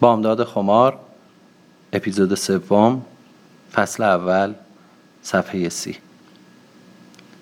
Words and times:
بامداد 0.00 0.44
خمار 0.44 0.98
اپیزود 1.92 2.34
سوم 2.34 3.02
فصل 3.72 4.02
اول 4.02 4.54
صفحه 5.22 5.68
سی. 5.68 5.98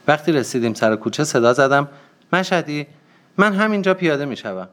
وقتی 0.08 0.32
رسیدیم 0.32 0.74
سر 0.74 0.96
کوچه 0.96 1.24
صدا 1.24 1.52
زدم 1.52 1.88
مشهدی 2.32 2.86
من 3.36 3.52
همینجا 3.52 3.94
پیاده 3.94 4.24
می‌شوم. 4.24 4.68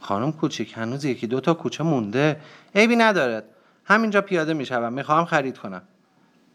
خانم 0.00 0.32
کوچیک 0.32 0.72
هنوز 0.76 1.04
یکی 1.04 1.26
دو 1.26 1.40
تا 1.40 1.54
کوچه 1.54 1.84
مونده 1.84 2.36
عیبی 2.74 2.96
ندارد. 2.96 3.44
همینجا 3.84 4.20
پیاده 4.20 4.54
می‌شوم 4.54 4.92
می‌خواهم 4.92 5.24
خرید 5.24 5.58
کنم. 5.58 5.82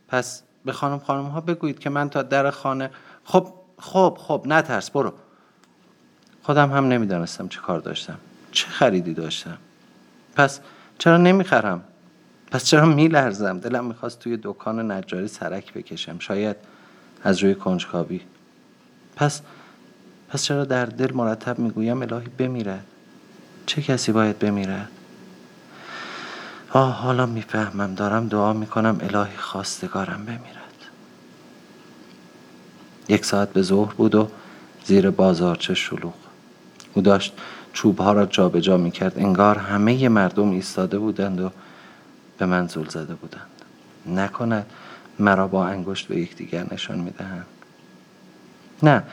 پس 0.07 0.41
به 0.65 0.71
خانم 0.71 0.99
خانم 0.99 1.25
ها 1.25 1.41
بگویید 1.41 1.79
که 1.79 1.89
من 1.89 2.09
تا 2.09 2.21
در 2.21 2.49
خانه 2.49 2.89
خب 3.25 3.53
خب 3.79 4.17
خب 4.19 4.43
نترس 4.45 4.91
برو. 4.91 5.13
خودم 6.43 6.71
هم 6.71 6.85
نمی‌دانستم 6.85 7.47
چه 7.47 7.59
کار 7.59 7.79
داشتم. 7.79 8.17
چه 8.51 8.67
خریدی 8.67 9.13
داشتم؟ 9.13 9.57
پس 10.35 10.59
چرا 10.97 11.17
نمی‌خرم؟ 11.17 11.83
پس 12.51 12.63
چرا 12.65 12.85
میلرزم؟ 12.85 13.59
دلم 13.59 13.85
می‌خواست 13.85 14.19
توی 14.19 14.39
دکان 14.43 14.91
نجاری 14.91 15.27
سرک 15.27 15.73
بکشم 15.73 16.19
شاید 16.19 16.55
از 17.23 17.43
روی 17.43 17.55
کنجکاوی. 17.55 18.21
پس 19.15 19.41
پس 20.29 20.43
چرا 20.43 20.65
در 20.65 20.85
دل 20.85 21.13
مرتب 21.13 21.59
می‌گویم 21.59 22.01
الهی 22.01 22.27
بمیرد 22.37 22.85
چه 23.65 23.81
کسی 23.81 24.11
باید 24.11 24.39
بمیرد 24.39 24.89
آه 26.69 26.93
حالا 26.93 27.25
می‌فهمم 27.25 27.95
دارم 27.95 28.27
دعا 28.27 28.53
می‌کنم 28.53 28.97
الهی 29.01 29.37
خواستگارم 29.37 30.25
بمیرد. 30.25 30.57
یک 33.09 33.25
ساعت 33.25 33.53
به 33.53 33.61
ظهر 33.61 33.93
بود 33.93 34.15
و 34.15 34.29
زیر 34.85 35.09
بازارچه 35.09 35.73
شلوغ. 35.73 36.13
او 36.93 37.01
داشت 37.01 37.33
چوبها 37.73 38.13
را 38.13 38.25
جابجا 38.25 38.59
جا 38.59 38.77
می 38.77 38.91
کرد 38.91 39.19
انگار 39.19 39.57
همه 39.57 40.09
مردم 40.09 40.49
ایستاده 40.49 40.99
بودند 40.99 41.41
و 41.41 41.51
به 42.37 42.45
من 42.45 42.67
زل 42.67 42.87
زده 42.89 43.15
بودند. 43.15 43.47
نکند 44.05 44.65
مرا 45.19 45.47
با 45.47 45.67
انگشت 45.67 46.07
به 46.07 46.17
یکدیگر 46.17 46.65
نشان 46.71 46.99
می 46.99 47.11
دهند 47.11 47.45
نه 48.83 49.03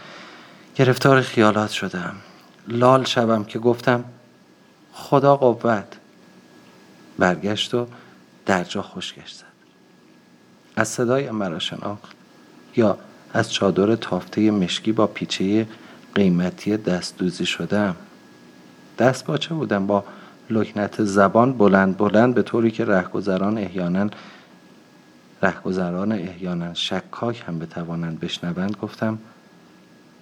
گرفتار 0.75 1.21
خیالات 1.21 1.71
شدم 1.71 2.15
لال 2.69 3.05
شوم 3.05 3.45
که 3.45 3.59
گفتم 3.59 4.05
خدا 4.93 5.37
قوت. 5.37 5.97
برگشت 7.19 7.75
و 7.75 7.87
در 8.47 8.65
جا 8.65 8.83
خشکش 8.83 9.33
زد 9.33 9.45
از 10.77 10.89
صدای 10.89 11.31
مرا 11.31 11.59
شناخت 11.59 12.17
یا 12.77 12.99
از 13.33 13.53
چادر 13.53 13.97
تافته 13.97 14.51
مشکی 14.51 14.93
با 14.93 15.07
پیچه 15.07 15.67
قیمتی 16.15 16.77
دستدوزی 16.77 17.47
شدم 17.47 17.97
دست 18.99 19.27
باچه 19.27 19.55
بودم 19.55 19.87
با 19.87 20.05
لکنت 20.51 21.05
زبان 21.05 21.53
بلند 21.53 21.97
بلند 21.97 22.35
به 22.35 22.43
طوری 22.43 22.71
که 22.71 22.85
رهگذران 22.85 23.59
احیانا 23.59 24.09
رهگذران 25.43 26.13
احیانا 26.13 26.75
شکاک 26.75 27.45
هم 27.49 27.59
بتوانند 27.59 28.21
بشنوند 28.21 28.77
گفتم 28.83 29.19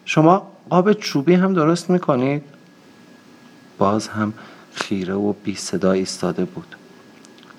شما 0.05 0.53
قاب 0.71 0.93
چوبی 0.93 1.35
هم 1.35 1.55
درست 1.55 1.91
می‌کنید؟ 1.91 2.43
باز 3.79 4.09
هم 4.09 4.33
خیره 4.75 5.15
و 5.15 5.33
بی 5.33 5.55
صدا 5.55 5.93
ایستاده 5.93 6.45
بود. 6.45 6.77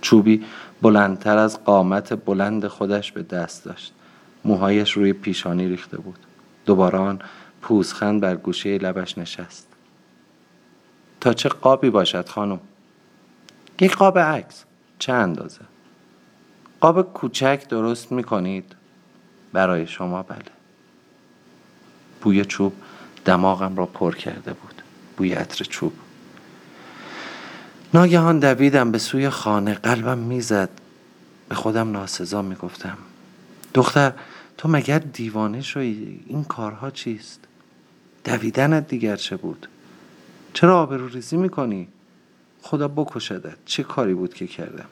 چوبی 0.02 0.46
بلندتر 0.82 1.38
از 1.38 1.64
قامت 1.64 2.26
بلند 2.26 2.68
خودش 2.68 3.12
به 3.12 3.24
دست 3.24 3.66
داشت. 3.66 3.94
موهایش 4.46 4.92
روی 4.92 5.14
پیشانی 5.14 5.68
ریخته 5.68 5.98
بود. 5.98 6.20
دوباره 6.66 6.98
آن 6.98 7.20
پوزخند 7.62 8.22
بر 8.22 8.36
گوشه 8.36 8.78
لبش 8.78 9.18
نشست. 9.18 9.68
تا 11.22 11.34
چه 11.34 11.50
قابی 11.50 11.90
باشد 11.90 12.30
خانم؟ 12.30 12.60
یک 13.82 13.96
قاب 13.96 14.20
عکس. 14.20 14.64
چه 15.00 15.14
اندازه؟ 15.14 15.62
قاب 16.80 17.14
کوچک 17.14 17.68
درست 17.70 18.12
می 18.12 18.24
کنید 18.24 18.76
برای 19.54 19.88
شما 19.88 20.24
بله. 20.24 20.42
بوی 22.22 22.46
چوب 22.46 22.74
دماغم 23.26 23.76
را 23.76 23.86
پر 23.86 24.16
کرده 24.16 24.54
بود. 24.54 24.82
بوی 25.18 25.34
عطر 25.34 25.66
چوب. 25.66 25.94
ناگهان 27.94 28.40
دویدم 28.40 28.92
به 28.92 28.98
سوی 28.98 29.30
خانه. 29.30 29.74
قلبم 29.74 30.18
می‌زد. 30.18 30.70
به 31.50 31.56
خودم 31.56 31.92
ناسزا 31.92 32.42
می‌گفتم. 32.42 32.98
دختر 33.74 34.14
تو 34.58 34.70
مگر 34.70 35.00
دیوانه 35.00 35.62
شوی 35.62 36.20
این 36.28 36.44
کارها 36.44 36.92
چیست؟ 36.92 37.40
دویدنت 38.24 38.88
دیگر 38.88 39.16
چه 39.16 39.38
بود؟ 39.38 39.68
چرا 40.54 40.80
آبرو 40.82 41.08
ریزی 41.08 41.38
می‌کنی؟ 41.38 41.88
خدا 42.62 42.88
بکشدت. 42.88 43.58
چه 43.66 43.84
کاری 43.84 44.14
بود 44.14 44.34
که 44.34 44.48
کردم؟ 44.48 44.86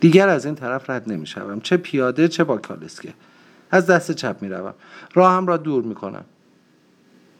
دیگر 0.00 0.28
از 0.28 0.46
این 0.46 0.54
طرف 0.54 0.90
رد 0.90 1.12
نمی‌شوم. 1.12 1.60
چه 1.60 1.76
پیاده 1.76 2.28
چه 2.28 2.44
با 2.44 2.56
کالسکه. 2.56 3.14
از 3.70 3.86
دست 3.86 4.12
چپ 4.12 4.36
می‌روم. 4.40 4.74
راهم 5.14 5.46
را 5.46 5.56
دور 5.56 5.82
می‌کنم. 5.82 6.24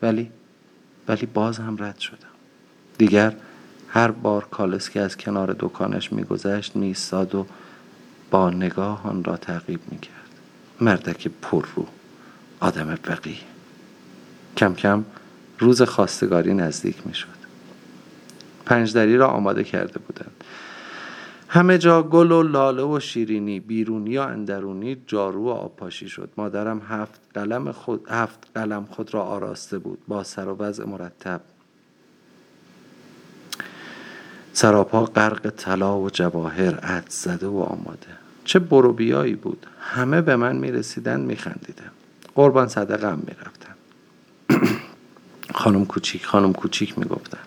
ولی 0.02 0.30
ولی 1.08 1.26
باز 1.26 1.58
هم 1.58 1.76
رد 1.82 1.98
شدم. 1.98 2.28
دیگر 2.98 3.34
هر 3.88 4.10
بار 4.10 4.44
کالسکه 4.44 5.00
از 5.00 5.16
کنار 5.16 5.56
دکانش 5.58 6.12
میگذشت 6.12 6.76
میستاد 6.76 7.34
و 7.34 7.46
با 8.30 8.50
نگاه 8.50 9.06
آن 9.06 9.24
را 9.24 9.36
تعقیب 9.36 9.80
می‌کرد. 9.90 10.14
مردک 10.80 11.28
پر 11.42 11.66
رو. 11.76 11.86
آدم 12.60 12.86
بقی 12.86 13.38
کم 14.56 14.74
کم 14.74 15.04
روز 15.58 15.82
خواستگاری 15.82 16.54
نزدیک 16.54 17.06
می 17.06 17.14
شد 17.14 17.38
پنجدری 18.68 19.16
را 19.16 19.28
آماده 19.28 19.64
کرده 19.64 19.98
بودند. 19.98 20.44
همه 21.48 21.78
جا 21.78 22.02
گل 22.02 22.32
و 22.32 22.42
لاله 22.42 22.82
و 22.82 23.00
شیرینی 23.00 23.60
بیرونی 23.60 24.18
و 24.18 24.20
اندرونی 24.20 24.96
جارو 25.06 25.44
و 25.44 25.48
آبپاشی 25.48 26.08
شد. 26.08 26.30
مادرم 26.36 26.82
هفت 26.88 27.20
قلم 27.34 27.72
خود, 27.72 28.06
هفت 28.10 28.46
قلم 28.54 28.84
خود 28.90 29.14
را 29.14 29.22
آراسته 29.22 29.78
بود. 29.78 29.98
با 30.08 30.24
سر 30.24 30.48
و 30.48 30.56
وضع 30.56 30.84
مرتب. 30.84 31.40
سراپا 34.52 35.04
غرق 35.04 35.50
طلا 35.50 35.98
و 35.98 36.10
جواهر 36.10 36.74
عد 36.74 37.06
زده 37.08 37.46
و 37.46 37.58
آماده. 37.58 38.06
چه 38.44 38.58
بروبیایی 38.58 39.34
بود. 39.34 39.66
همه 39.80 40.22
به 40.22 40.36
من 40.36 40.56
می 40.56 40.72
رسیدن 40.72 41.20
می 41.20 41.36
خندیدن 41.36 41.90
قربان 42.34 42.68
صدقه 42.68 43.10
هم 43.10 43.22
می 43.26 43.34
رفتن 43.46 43.67
خانم 45.58 45.84
کوچیک 45.84 46.26
خانم 46.26 46.52
کوچیک 46.52 46.98
می 46.98 47.04
گفتن 47.04 47.38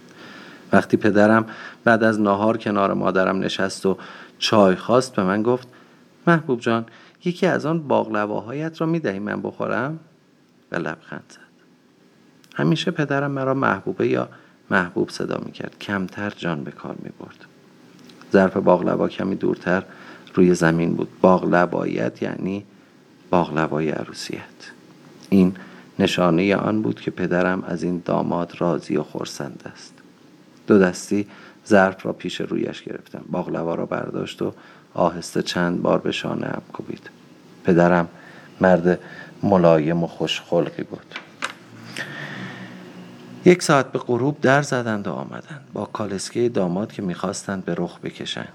وقتی 0.74 0.98
پدرم 0.98 1.46
بعد 1.84 2.04
از 2.04 2.20
ناهار 2.20 2.58
کنار 2.58 2.94
مادرم 2.94 3.40
نشست 3.40 3.86
و 3.86 3.98
چای 4.40 4.76
خواست 4.76 5.16
به 5.16 5.24
من 5.24 5.44
گفت 5.44 5.68
محبوب 6.28 6.60
جان 6.60 6.86
یکی 7.26 7.48
از 7.48 7.66
آن 7.66 7.88
باقلواهایت 7.88 8.82
را 8.82 8.88
می 8.88 9.00
دهی 9.00 9.20
من 9.20 9.42
بخورم؟ 9.42 10.00
و 10.72 10.76
لبخند 10.76 11.24
زد. 11.30 11.38
همیشه 12.56 12.92
پدرم 12.92 13.32
مرا 13.32 13.54
محبوبه 13.54 14.08
یا 14.08 14.30
محبوب 14.72 15.10
صدا 15.10 15.42
می 15.46 15.52
کرد 15.52 15.80
کمتر 15.80 16.30
جان 16.30 16.64
به 16.64 16.72
کار 16.72 16.96
می 17.04 17.10
برد 17.20 17.46
ظرف 18.34 18.58
باقلوا 18.58 19.08
کمی 19.08 19.36
دورتر 19.36 19.84
روی 20.34 20.56
زمین 20.56 20.94
بود. 20.94 21.10
باغلوایت 21.22 22.22
یعنی 22.22 22.66
باغلوای 23.30 23.90
عروسیت. 23.90 24.72
این 25.30 25.56
نشانه 26.01 26.56
آن 26.56 26.81
بود 26.81 27.01
که 27.01 27.12
پدرم 27.12 27.63
از 27.63 27.84
این 27.84 28.01
داماد 28.06 28.53
راضی 28.57 28.97
و 28.97 29.03
خورسند 29.03 29.72
است. 29.73 29.94
دو 30.67 30.79
دستی 30.79 31.28
ظرف 31.67 32.06
را 32.06 32.13
پیش 32.13 32.41
رویش 32.41 32.81
گرفتم. 32.81 33.25
باغلوا 33.31 33.75
را 33.75 33.85
برداشت 33.85 34.41
و 34.41 34.53
آهسته 34.94 35.41
چند 35.41 35.81
بار 35.81 36.00
به 36.00 36.12
شانه 36.12 36.45
ام 36.45 36.62
کوبید 36.73 37.09
پدرم 37.63 38.07
مرد 38.62 39.00
ملایم 39.44 40.03
و 40.03 40.07
خوشخلقی 40.07 40.84
بود. 40.84 41.16
یک 43.45 43.63
ساعت 43.63 43.91
به 43.91 44.00
غروب 44.00 44.41
در 44.41 44.62
زدند 44.62 45.07
و 45.07 45.12
آمدند. 45.12 45.66
با 45.73 45.85
کالسکه 45.85 46.50
داماد 46.50 46.91
که 46.91 47.01
می‌خواستند 47.01 47.65
به 47.65 47.75
رخ 47.77 48.00
بکشند. 48.00 48.54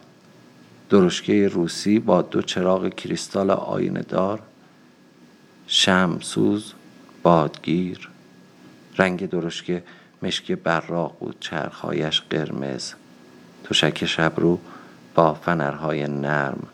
درشکه 0.90 1.48
روسی 1.48 1.98
با 1.98 2.22
دو 2.22 2.42
چراغ 2.42 2.94
کریستال 2.94 3.50
آینه 3.50 4.02
دار 4.02 4.42
شمسوز 5.66 6.72
بادگیر. 7.26 8.08
رنگ 8.98 9.28
درشکه 9.28 9.82
مشکی 10.22 10.54
براق 10.54 11.18
بود 11.18 11.36
چرخهایش 11.40 12.22
قرمز. 12.30 12.92
تشک 13.64 14.04
شبرو 14.04 14.58
با 15.14 15.34
فنرهای 15.34 16.06
نرم. 16.06 16.66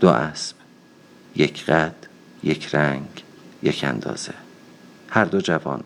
دو 0.00 0.08
اسب 0.08 0.56
یک 1.36 1.64
قد 1.64 1.94
یک 2.42 2.74
رنگ 2.74 3.24
یک 3.62 3.84
اندازه. 3.84 4.34
هر 5.08 5.24
دو 5.24 5.40
جوان. 5.40 5.84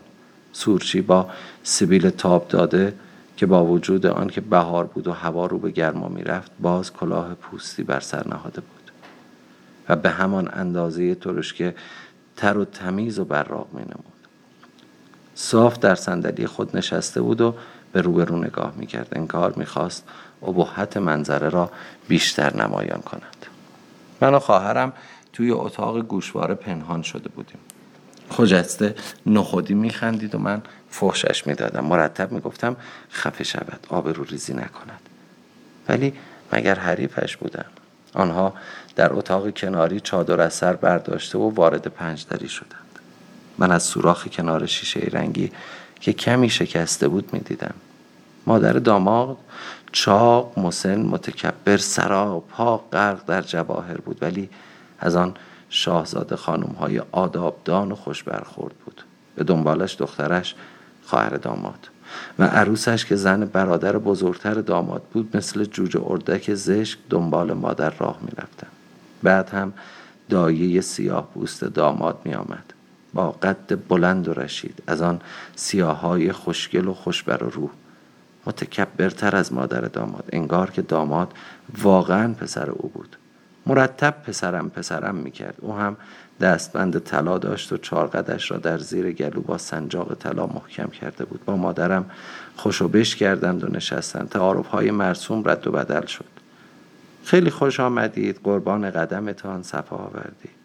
سورچی 0.53 1.01
با 1.01 1.29
سبیل 1.63 2.09
تاب 2.09 2.47
داده 2.47 2.93
که 3.37 3.45
با 3.45 3.65
وجود 3.65 4.05
آنکه 4.05 4.41
بهار 4.41 4.85
بود 4.85 5.07
و 5.07 5.11
هوا 5.11 5.45
رو 5.45 5.57
به 5.59 5.71
گرما 5.71 6.07
می‌رفت 6.07 6.51
باز 6.59 6.93
کلاه 6.93 7.33
پوستی 7.33 7.83
بر 7.83 7.99
سر 7.99 8.27
نهاده 8.27 8.61
بود. 8.61 8.91
و 9.89 9.95
به 9.95 10.09
همان 10.09 10.49
اندازه 10.53 11.15
که 11.55 11.75
تر 12.35 12.57
و 12.57 12.65
تمیز 12.65 13.19
و 13.19 13.25
براق 13.25 13.67
می 13.73 13.81
نمود 13.81 14.13
صاف 15.35 15.79
در 15.79 15.95
صندلی 15.95 16.47
خود 16.47 16.77
نشسته 16.77 17.21
بود 17.21 17.41
و 17.41 17.55
به 17.91 18.01
روبرو 18.01 18.43
نگاه 18.43 18.73
می‌کرد. 18.77 19.07
انگار 19.11 19.53
می‌خواست 19.55 20.03
ابهت 20.43 20.97
منظره 20.97 21.49
را 21.49 21.71
بیشتر 22.07 22.55
نمایان 22.55 23.01
کند. 23.01 23.45
من 24.21 24.33
و 24.33 24.39
خواهرم 24.39 24.93
توی 25.33 25.51
اتاق 25.51 25.99
گوشواره 25.99 26.55
پنهان 26.55 27.01
شده 27.01 27.29
بودیم. 27.29 27.57
خجسته 28.29 28.95
نخودی 29.25 29.73
میخندید 29.73 30.35
و 30.35 30.37
من 30.37 30.61
فحشش 30.89 31.47
می‌دادم. 31.47 31.85
مرتب 31.85 32.31
می‌گفتم 32.31 32.75
خفه 33.11 33.43
شود 33.43 33.87
آبرو 33.89 34.23
ریزی 34.23 34.53
نکند. 34.53 35.01
ولی 35.89 36.13
مگر 36.53 36.79
حریفش 36.79 37.37
بودم 37.37 37.65
آنها 38.13 38.53
در 38.95 39.13
اتاق 39.13 39.53
کناری 39.53 39.99
چادر 39.99 40.41
از 40.41 40.53
سر 40.53 40.73
برداشته 40.73 41.37
و 41.37 41.49
وارد 41.49 41.87
پنجدری 41.87 42.49
شدند. 42.49 42.99
من 43.57 43.71
از 43.71 43.83
سوراخ 43.83 44.27
کنار 44.27 44.65
شیشه 44.65 44.99
رنگی 45.11 45.51
که 45.99 46.13
کمی 46.13 46.49
شکسته 46.49 47.07
بود 47.07 47.33
می‌دیدم. 47.33 47.73
مادر 48.47 48.73
داماد 48.73 49.37
چاق 49.91 50.59
مسن 50.59 51.01
متکبر 51.01 51.77
سرا 51.77 52.39
پا 52.39 52.77
غرق 52.77 53.25
در 53.25 53.41
جواهر 53.41 53.97
بود 53.97 54.17
ولی 54.21 54.49
از 54.99 55.15
آن 55.15 55.33
شاهزاده 55.69 56.35
خانم 56.35 56.75
های 56.79 57.01
آدابدان 57.11 57.91
و 57.91 57.95
خوش 57.95 58.23
برخورد 58.23 58.73
بود. 58.85 59.01
به 59.35 59.43
دنبالش 59.43 59.95
دخترش 59.99 60.55
خواهر 61.05 61.29
داماد. 61.29 61.87
و 62.39 62.43
عروسش 62.43 63.05
که 63.05 63.15
زن 63.15 63.45
برادر 63.45 63.97
بزرگتر 63.97 64.53
داماد 64.53 65.01
بود 65.13 65.37
مثل 65.37 65.65
جوجه 65.65 66.01
اردک 66.05 66.53
زشک 66.53 66.99
دنبال 67.09 67.53
مادر 67.53 67.89
راه 67.89 68.19
می 68.21 68.31
رفتن. 68.37 68.67
بعد 69.23 69.49
هم 69.49 69.73
دایه 70.29 70.81
سیاه 70.81 71.29
پوست 71.33 71.63
داماد 71.63 72.19
می 72.25 72.33
آمد. 72.33 72.73
با 73.13 73.31
قد 73.31 73.87
بلند 73.87 74.27
و 74.27 74.33
رشید. 74.33 74.83
از 74.87 75.01
آن 75.01 75.21
سیاهای 75.55 76.31
خوشگل 76.31 76.87
و 76.87 76.93
خوشبر 76.93 77.43
و 77.43 77.49
روح. 77.49 77.69
متکبرتر 78.45 79.35
از 79.35 79.53
مادر 79.53 79.81
داماد. 79.81 80.29
انگار 80.31 80.71
که 80.71 80.81
داماد 80.81 81.33
واقعا 81.81 82.33
پسر 82.33 82.69
او 82.69 82.91
بود. 82.93 83.17
مرتب 83.65 84.15
پسرم 84.27 84.69
پسرم 84.69 85.15
می‌کرد. 85.15 85.55
او 85.61 85.75
هم 85.75 85.97
دستبند 86.41 86.99
طلا 86.99 87.37
داشت 87.37 87.73
و 87.73 87.77
چارقدش 87.77 88.51
را 88.51 88.57
در 88.57 88.77
زیر 88.77 89.11
گلو 89.11 89.41
با 89.41 89.57
سنجاق 89.57 90.13
طلا 90.13 90.47
محکم 90.47 90.87
کرده 90.87 91.25
بود. 91.25 91.45
با 91.45 91.55
مادرم 91.55 92.11
خوش 92.55 92.81
بش 92.81 93.15
کردند 93.15 93.63
و 93.63 93.67
نشستند 93.67 94.29
تعارف 94.29 94.67
های 94.67 94.91
مرسوم 94.91 95.49
رد 95.49 95.67
و 95.67 95.71
بدل 95.71 96.05
شد. 96.05 96.25
خیلی 97.23 97.49
خوش 97.49 97.79
آمدید 97.79 98.39
قربان 98.43 98.91
قدمتان 98.91 99.63
صفا 99.63 99.95
آوردید. 99.95 100.63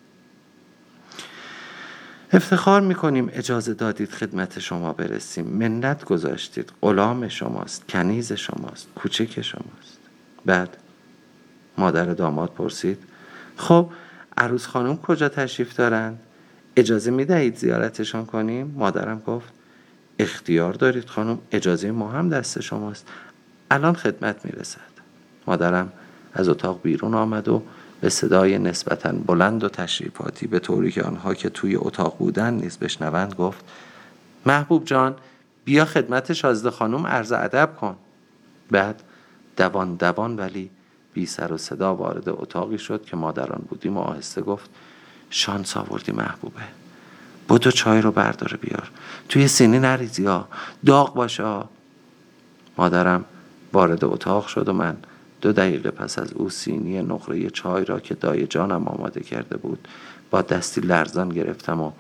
افتخار 2.33 2.81
می‌کنیم 2.81 3.31
اجازه 3.33 3.75
دادید 3.75 4.11
خدمت 4.11 4.59
شما 4.59 4.93
برسیم. 4.93 5.47
منت 5.47 6.05
گذاشتید 6.05 6.73
غلام 6.83 7.29
شماست 7.29 7.89
کنیز 7.89 8.33
شماست 8.33 8.89
کوچک 8.95 9.41
شماست. 9.41 9.99
بعد 10.47 10.77
مادر 11.79 12.05
داماد 12.05 12.51
پرسید 12.51 12.99
خب 13.57 13.91
عروس 14.39 14.67
خانم 14.67 14.97
کجا 14.97 15.29
تشریف 15.29 15.77
دارند 15.77 16.19
اجازه 16.77 17.11
می 17.11 17.25
دهید 17.25 17.57
زیارتشان 17.57 18.27
کنیم؟ 18.27 18.75
مادرم 18.77 19.23
گفت 19.27 19.53
اختیار 20.19 20.73
دارید 20.73 21.09
خانم 21.09 21.39
اجازه 21.53 21.91
ما 21.91 22.11
هم 22.11 22.29
دست 22.29 22.61
شماست. 22.61 23.07
الان 23.71 23.95
خدمت 23.95 24.45
می 24.45 24.53
رسد 24.53 24.81
مادرم 25.47 25.93
از 26.35 26.49
اتاق 26.49 26.83
بیرون 26.83 27.15
آمد 27.15 27.49
و 27.49 27.63
به 28.01 28.09
صدای 28.09 28.59
نسبتا 28.59 29.13
بلند 29.13 29.65
و 29.65 29.69
تشریفاتی 29.69 30.47
به 30.47 30.59
طوری 30.59 30.91
که 30.91 31.03
آنها 31.03 31.35
که 31.35 31.49
توی 31.49 31.77
اتاق 31.77 32.19
بودن 32.19 32.55
نیز 32.55 32.79
بشنوند 32.79 33.35
گفت 33.35 33.65
محبوب 34.47 34.85
جان 34.85 35.17
بیا 35.65 35.85
خدمت 35.85 36.33
شازده 36.33 36.71
خانم 36.71 37.07
عرض 37.07 37.33
ادب 37.33 37.71
کن. 37.81 37.97
بعد 38.71 39.03
دوان 39.57 39.95
دوان 39.95 40.37
ولی 40.37 40.71
بی 41.19 41.27
سر 41.27 41.53
و 41.53 41.59
صدا 41.59 41.95
وارد 41.95 42.29
اتاقی 42.29 42.79
شد 42.79 43.05
که 43.05 43.17
مادران 43.17 43.63
بودیم 43.69 43.97
و 43.97 44.01
آهسته 44.01 44.43
گفت 44.43 44.71
شانس 45.31 45.77
آوردی 45.77 46.13
محبوبه. 46.13 46.63
بودو 47.49 47.71
چای 47.71 48.01
رو 48.01 48.13
برداره 48.13 48.57
بیار. 48.57 48.91
توی 49.29 49.49
سینی 49.49 49.79
نریزی 49.79 50.27
ها. 50.27 50.49
داغ 50.87 51.15
باشه 51.15 51.65
مادرم 52.77 53.25
وارد 53.73 54.05
اتاق 54.05 54.47
شد 54.47 54.69
و 54.69 54.73
من 54.73 54.97
دو 55.41 55.53
دقیقه 55.53 55.91
پس 55.91 56.19
از 56.19 56.33
او 56.33 56.51
سینی 56.51 57.03
نقره 57.03 57.51
چای 57.51 57.85
را 57.85 58.01
که 58.01 58.15
دای 58.15 58.47
جانم 58.47 58.89
آماده 58.89 59.21
کرده 59.21 59.57
بود 59.57 59.89
با 60.31 60.43
دستی 60.43 60.81
لرزان 60.81 61.29
گرفتم 61.29 61.81
و 61.81 61.93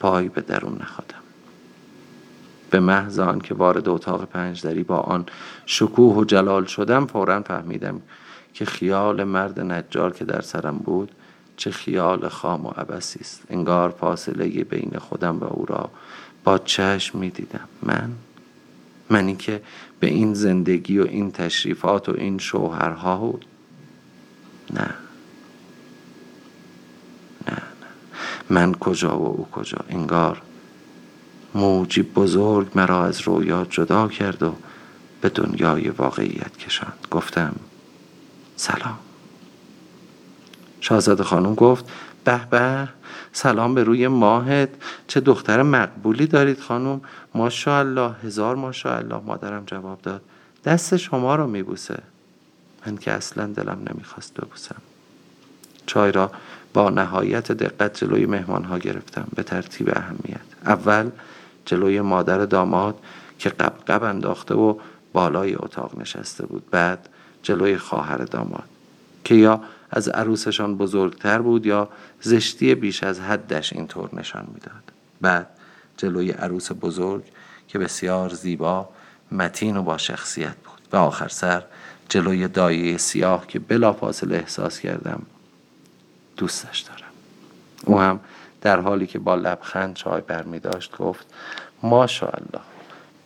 پای 0.00 0.28
به 0.28 0.40
درون 0.40 0.78
نخوادم 0.80 1.22
به 2.70 2.80
محض 2.80 3.18
آن 3.18 3.40
که 3.40 3.54
وارد 3.54 3.88
اتاق 3.88 4.24
پنجدری 4.24 4.82
با 4.82 4.96
آن 4.96 5.26
شکوه 5.66 6.16
و 6.16 6.24
جلال 6.24 6.64
شدم 6.64 7.06
فورا 7.06 7.42
فهمیدم 7.42 8.02
که 8.54 8.64
خیال 8.64 9.24
مرد 9.24 9.60
نجار 9.60 10.12
که 10.12 10.24
در 10.24 10.40
سرم 10.40 10.78
بود 10.78 11.10
چه 11.56 11.70
خیال 11.70 12.28
خام 12.28 12.66
و 12.66 12.68
عبسی 12.68 13.20
است. 13.20 13.42
انگار 13.50 13.90
فاصله 13.90 14.64
بین 14.64 14.98
خودم 14.98 15.38
و 15.38 15.44
او 15.44 15.66
را 15.66 15.90
با 16.44 16.58
چشم 16.58 17.18
می 17.18 17.30
دیدم 17.30 17.68
من 17.82 18.10
منی 19.10 19.36
که 19.36 19.62
به 20.00 20.06
این 20.06 20.34
زندگی 20.34 20.98
و 20.98 21.04
این 21.04 21.32
تشریفات 21.32 22.08
و 22.08 22.14
این 22.18 22.38
شوهرها 22.38 23.16
بود؟ 23.16 23.44
نه. 24.72 24.94
نه 27.48 27.56
نه. 27.56 27.62
من 28.50 28.74
کجا 28.74 29.18
و 29.18 29.26
او 29.26 29.48
کجا؟ 29.52 29.78
انگار 29.88 30.42
موجی 31.54 32.02
بزرگ 32.02 32.68
مرا 32.74 33.04
از 33.04 33.20
رویا 33.20 33.66
جدا 33.70 34.08
کرد 34.08 34.42
و 34.42 34.54
به 35.20 35.28
دنیای 35.28 35.88
واقعیت 35.88 36.56
کشاند. 36.56 37.06
گفتم 37.10 37.54
سلام. 38.56 38.98
شاهزاده 40.80 41.24
خانم 41.24 41.54
گفت 41.54 41.84
به 42.24 42.46
به 42.50 42.88
سلام 43.32 43.74
به 43.74 43.84
روی 43.84 44.08
ماهت. 44.08 44.68
چه 45.06 45.20
دختر 45.20 45.62
مقبولی 45.62 46.26
دارید 46.26 46.60
خانم. 46.60 47.00
ماشاءالله 47.34 48.12
هزار 48.24 48.56
ماشاءالله. 48.56 49.20
مادرم 49.26 49.62
جواب 49.66 50.02
داد 50.02 50.22
دست 50.64 50.96
شما 50.96 51.36
رو 51.36 51.46
میبوسه. 51.46 51.98
من 52.86 52.96
که 52.96 53.12
اصلا 53.12 53.46
دلم 53.46 53.78
نمی‌خواست 53.90 54.34
ببوسم. 54.34 54.82
چای 55.86 56.12
را 56.12 56.30
با 56.74 56.90
نهایت 56.90 57.52
دقت 57.52 57.98
جلوی 57.98 58.26
مهمانها 58.26 58.78
گرفتم 58.78 59.26
به 59.34 59.42
ترتیب 59.42 59.90
اهمیت. 59.96 60.40
اول 60.66 61.10
جلوی 61.64 62.00
مادر 62.00 62.38
داماد 62.38 62.98
که 63.38 63.48
قبقب 63.48 64.02
انداخته 64.02 64.54
و 64.54 64.78
بالای 65.12 65.54
اتاق 65.54 65.98
نشسته 65.98 66.46
بود. 66.46 66.70
بعد 66.70 67.08
جلوی 67.44 67.78
خواهر 67.78 68.16
داماد 68.16 68.68
که 69.24 69.34
یا 69.34 69.60
از 69.90 70.08
عروسشان 70.08 70.76
بزرگتر 70.76 71.42
بود 71.42 71.66
یا 71.66 71.88
زشتی 72.20 72.74
بیش 72.74 73.02
از 73.02 73.20
حدش 73.20 73.72
اینطور 73.72 74.08
نشان 74.12 74.46
می‌داد. 74.54 74.92
بعد 75.20 75.46
جلوی 75.96 76.30
عروس 76.30 76.70
بزرگ 76.80 77.22
که 77.68 77.78
بسیار 77.78 78.28
زیبا 78.28 78.88
متین 79.32 79.76
و 79.76 79.82
با 79.82 79.98
شخصیت 79.98 80.56
بود. 80.56 80.80
و 80.92 80.96
آخر 80.96 81.28
سر 81.28 81.62
جلوی 82.08 82.48
دایه 82.48 82.96
سیاه 82.96 83.46
که 83.46 83.58
بلافاصله 83.58 84.36
احساس 84.36 84.80
کردم 84.80 85.22
دوستش 86.36 86.80
دارم. 86.80 87.12
او 87.84 88.00
هم 88.00 88.20
در 88.60 88.80
حالی 88.80 89.06
که 89.06 89.18
با 89.18 89.34
لبخند 89.34 89.94
چای 89.94 90.20
برمی 90.20 90.58
داشت 90.58 90.96
گفت 90.96 91.26
ماشاءالله 91.82 92.60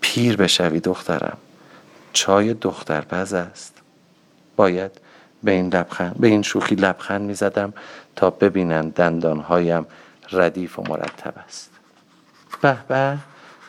پیر 0.00 0.36
بشوی 0.36 0.80
دخترم 0.80 1.36
چای 2.12 2.54
دخترپز 2.54 3.32
است. 3.32 3.77
باید 4.58 4.90
به 5.42 5.50
این, 5.50 5.66
لبخند، 5.74 6.16
به 6.18 6.28
این 6.28 6.42
شوخی 6.42 6.74
لبخند 6.74 7.20
می 7.20 7.34
زدم 7.34 7.72
تا 8.16 8.30
ببینند 8.30 8.94
دندانهایم 8.94 9.86
ردیف 10.32 10.78
و 10.78 10.82
مرتب 10.82 11.34
است. 11.46 11.70
به 12.62 12.76
به 12.88 13.18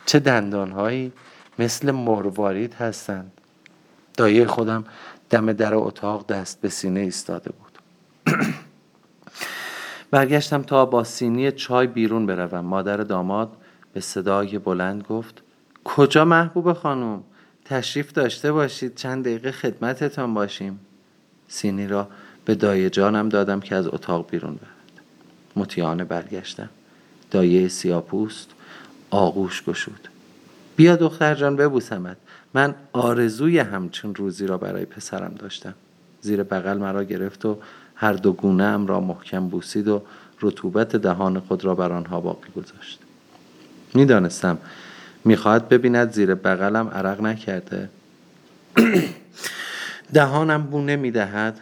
چه 0.06 0.20
دندانهایی؟ 0.20 1.12
مثل 1.60 1.92
مروارید 1.92 2.74
هستند. 2.74 3.32
دایه 4.18 4.46
خودم 4.46 4.86
دم 5.30 5.54
در 5.54 5.76
اتاق 5.76 6.28
دست 6.28 6.62
به 6.62 6.70
سینه 6.70 7.00
ایستاده 7.00 7.52
بود. 7.52 7.80
برگشتم 10.12 10.62
تا 10.62 10.86
با 10.86 11.04
سینی 11.04 11.52
چای 11.52 11.88
بیرون 11.88 12.26
بروم. 12.26 12.66
مادر 12.66 12.98
داماد 12.98 13.52
به 13.94 14.02
صدای 14.02 14.60
بلند 14.60 15.04
گفت 15.04 15.44
کجا 15.84 16.26
محبوب 16.26 16.74
خانم؟ 16.74 17.24
تشریف 17.70 18.12
داشته 18.12 18.52
باشید. 18.52 18.96
چند 18.96 19.24
دقیقه 19.24 19.52
خدمتتان 19.52 20.34
باشیم. 20.34 20.80
سینی 21.48 21.88
را 21.88 22.08
به 22.46 22.56
دایه 22.56 22.90
جانم 22.90 23.30
دادم 23.30 23.60
که 23.60 23.76
از 23.76 23.88
اتاق 23.88 24.30
بیرون 24.30 24.54
برد. 24.54 25.04
مطیانه 25.56 26.04
برگشتم. 26.04 26.70
دایه 27.32 27.68
سیاپوست 27.68 28.50
آغوش 29.10 29.64
گشود. 29.64 30.08
بیا 30.76 30.96
دختر 30.96 31.36
جان 31.36 31.56
ببوسمت. 31.56 32.18
من 32.54 32.76
آرزوی 32.94 33.60
همچون 33.60 34.16
روزی 34.16 34.48
را 34.48 34.58
برای 34.58 34.86
پسرم 34.86 35.36
داشتم. 35.40 35.74
زیر 36.22 36.44
بغل 36.44 36.78
مرا 36.78 37.04
گرفت 37.04 37.46
و 37.46 37.58
هر 37.96 38.14
دو 38.14 38.34
گونه 38.34 38.64
ام 38.64 38.88
را 38.88 39.00
محکم 39.00 39.48
بوسید 39.48 39.88
و 39.88 40.02
رطوبت 40.42 40.96
دهان 40.96 41.40
خود 41.40 41.66
را 41.66 41.76
بر 41.76 41.92
آنها 41.92 42.20
باقی 42.22 42.50
گذاشت. 42.56 43.00
می‌دانستم 43.94 44.58
می‌خواهد 45.26 45.70
ببیند 45.70 46.12
زیر 46.12 46.36
بغلم 46.36 46.88
عرق 46.88 47.22
نکرده. 47.22 47.90
دهانم 50.14 50.64
بو 50.64 50.82
نمی‌دهد. 50.82 51.60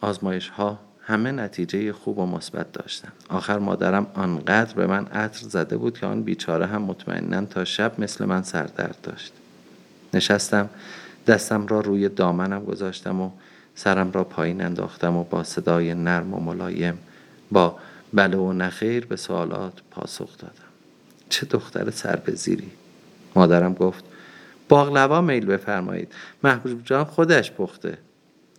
آزمایش 0.00 0.48
ها 0.48 0.78
همه 1.02 1.32
نتیجه 1.32 1.92
خوب 1.92 2.18
و 2.18 2.26
مثبت 2.26 2.72
داشتند 2.72 3.12
آخر 3.28 3.58
مادرم 3.58 4.06
آنقدر 4.14 4.74
به 4.74 4.86
من 4.86 5.06
عطر 5.06 5.48
زده 5.48 5.76
بود 5.76 5.98
که 5.98 6.06
آن 6.06 6.22
بیچاره 6.22 6.66
هم 6.66 6.82
مطمئنا 6.82 7.44
تا 7.44 7.64
شب 7.64 8.00
مثل 8.00 8.24
من 8.24 8.42
سردرد 8.42 8.96
داشت. 9.02 9.32
نشستم 10.14 10.68
دستم 11.26 11.66
را 11.66 11.80
روی 11.80 12.08
دامنم 12.08 12.64
گذاشتم 12.64 13.20
و 13.20 13.30
سرم 13.74 14.12
را 14.12 14.24
پایین 14.24 14.62
انداختم 14.62 15.16
و 15.16 15.24
با 15.24 15.44
صدای 15.44 15.94
نرم 15.94 16.34
و 16.34 16.40
ملایم 16.40 16.98
با 17.52 17.78
بله 18.12 18.36
و 18.36 18.52
نخیر 18.52 19.06
به 19.06 19.16
سوالات 19.16 19.72
پاسخ 19.90 20.38
دادم. 20.38 20.65
چه 21.28 21.46
دختر 21.46 21.90
سر 21.90 22.16
به 22.16 22.32
زیری 22.32 22.70
مادرم 23.34 23.74
گفت 23.74 24.04
باغلوا 24.68 25.20
میل 25.20 25.46
بفرمایید. 25.46 26.12
محبوب 26.44 26.84
جان 26.84 27.04
خودش 27.04 27.52
پخته. 27.52 27.98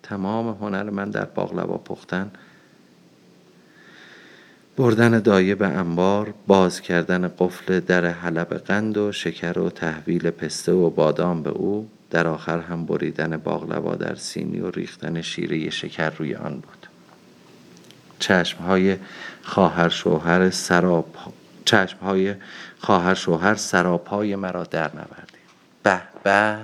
تمام 0.03 0.49
هنر 0.49 0.89
من 0.89 1.09
در 1.09 1.25
باغلوا 1.25 1.77
پختن. 1.77 2.31
بردن 4.77 5.19
دایه 5.19 5.55
به 5.55 5.67
انبار 5.67 6.33
باز 6.47 6.81
کردن 6.81 7.27
قفل 7.39 7.79
در 7.79 8.05
حلب 8.05 8.53
قند 8.53 8.97
و 8.97 9.11
شکر 9.11 9.59
و 9.59 9.69
تحویل 9.69 10.29
پسته 10.29 10.71
و 10.71 10.89
بادام 10.89 11.43
به 11.43 11.49
او 11.49 11.89
در 12.09 12.27
آخر 12.27 12.59
هم 12.59 12.85
بریدن 12.85 13.37
باغلوا 13.37 13.95
در 13.95 14.15
سینی 14.15 14.59
و 14.59 14.71
ریختن 14.71 15.21
شیره 15.21 15.69
شکر 15.69 16.09
روی 16.09 16.35
آن 16.35 16.53
بود. 16.53 16.87
چشمهای 18.19 18.97
خواهر 19.43 19.89
شوهر 19.89 20.49
سراب 20.49 21.15
چشمهای 21.67 22.35
خواهر 22.79 23.13
شوهر 23.13 23.55
سراپای 23.55 24.35
مرا 24.35 24.63
در 24.63 24.91
نوردی. 24.95 25.37
به 25.83 26.01
به 26.23 26.57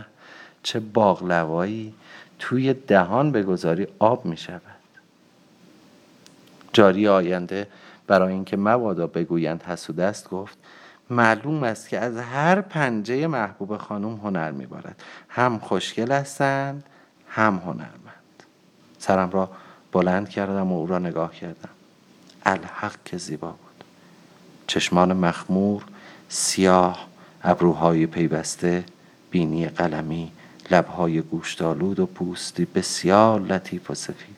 چه 0.63 0.79
باغلوایی 0.79 1.93
توی 2.39 2.74
دهان 2.74 3.31
بگذاری 3.31 3.88
آب 4.00 4.25
می 4.25 4.38
شود 4.38 4.62
جاری 6.74 7.07
آینده 7.07 7.67
برای 8.07 8.33
اینکه 8.33 8.57
مبادا 8.57 9.07
بگویند 9.07 9.63
حسود 9.63 10.00
است 10.00 10.29
گفت 10.29 10.57
معلوم 11.10 11.63
است 11.63 11.89
که 11.89 12.00
از 12.00 12.17
هر 12.17 12.62
پنجه 12.62 13.27
محبوب 13.27 13.77
خانم 13.77 14.15
هنر 14.15 14.51
میبارد. 14.51 15.03
هم 15.29 15.60
خوشگل 15.60 16.12
هستند 16.12 16.83
هم 17.27 17.62
هنرمند. 17.65 18.43
سرم 19.00 19.29
را 19.29 19.50
بلند 19.91 20.29
کردم 20.29 20.72
و 20.72 20.79
او 20.79 20.88
را 20.88 21.00
نگاه 21.00 21.36
کردم. 21.36 21.69
الحق 22.45 22.95
که 23.05 23.17
زیبا 23.17 23.50
بود. 23.51 23.72
چشمان 24.67 25.13
مخمور 25.13 25.84
سیاه 26.29 27.08
ابروهای 27.43 28.05
پیوسته 28.05 28.84
بینی 29.32 29.67
قلمی 29.67 30.32
لبهای 30.72 31.22
گوشتالود 31.22 32.00
و 32.00 32.05
پوستی 32.05 32.65
بسیار 32.65 33.41
لطیف 33.41 33.91
و 33.91 33.93
سفید. 33.93 34.38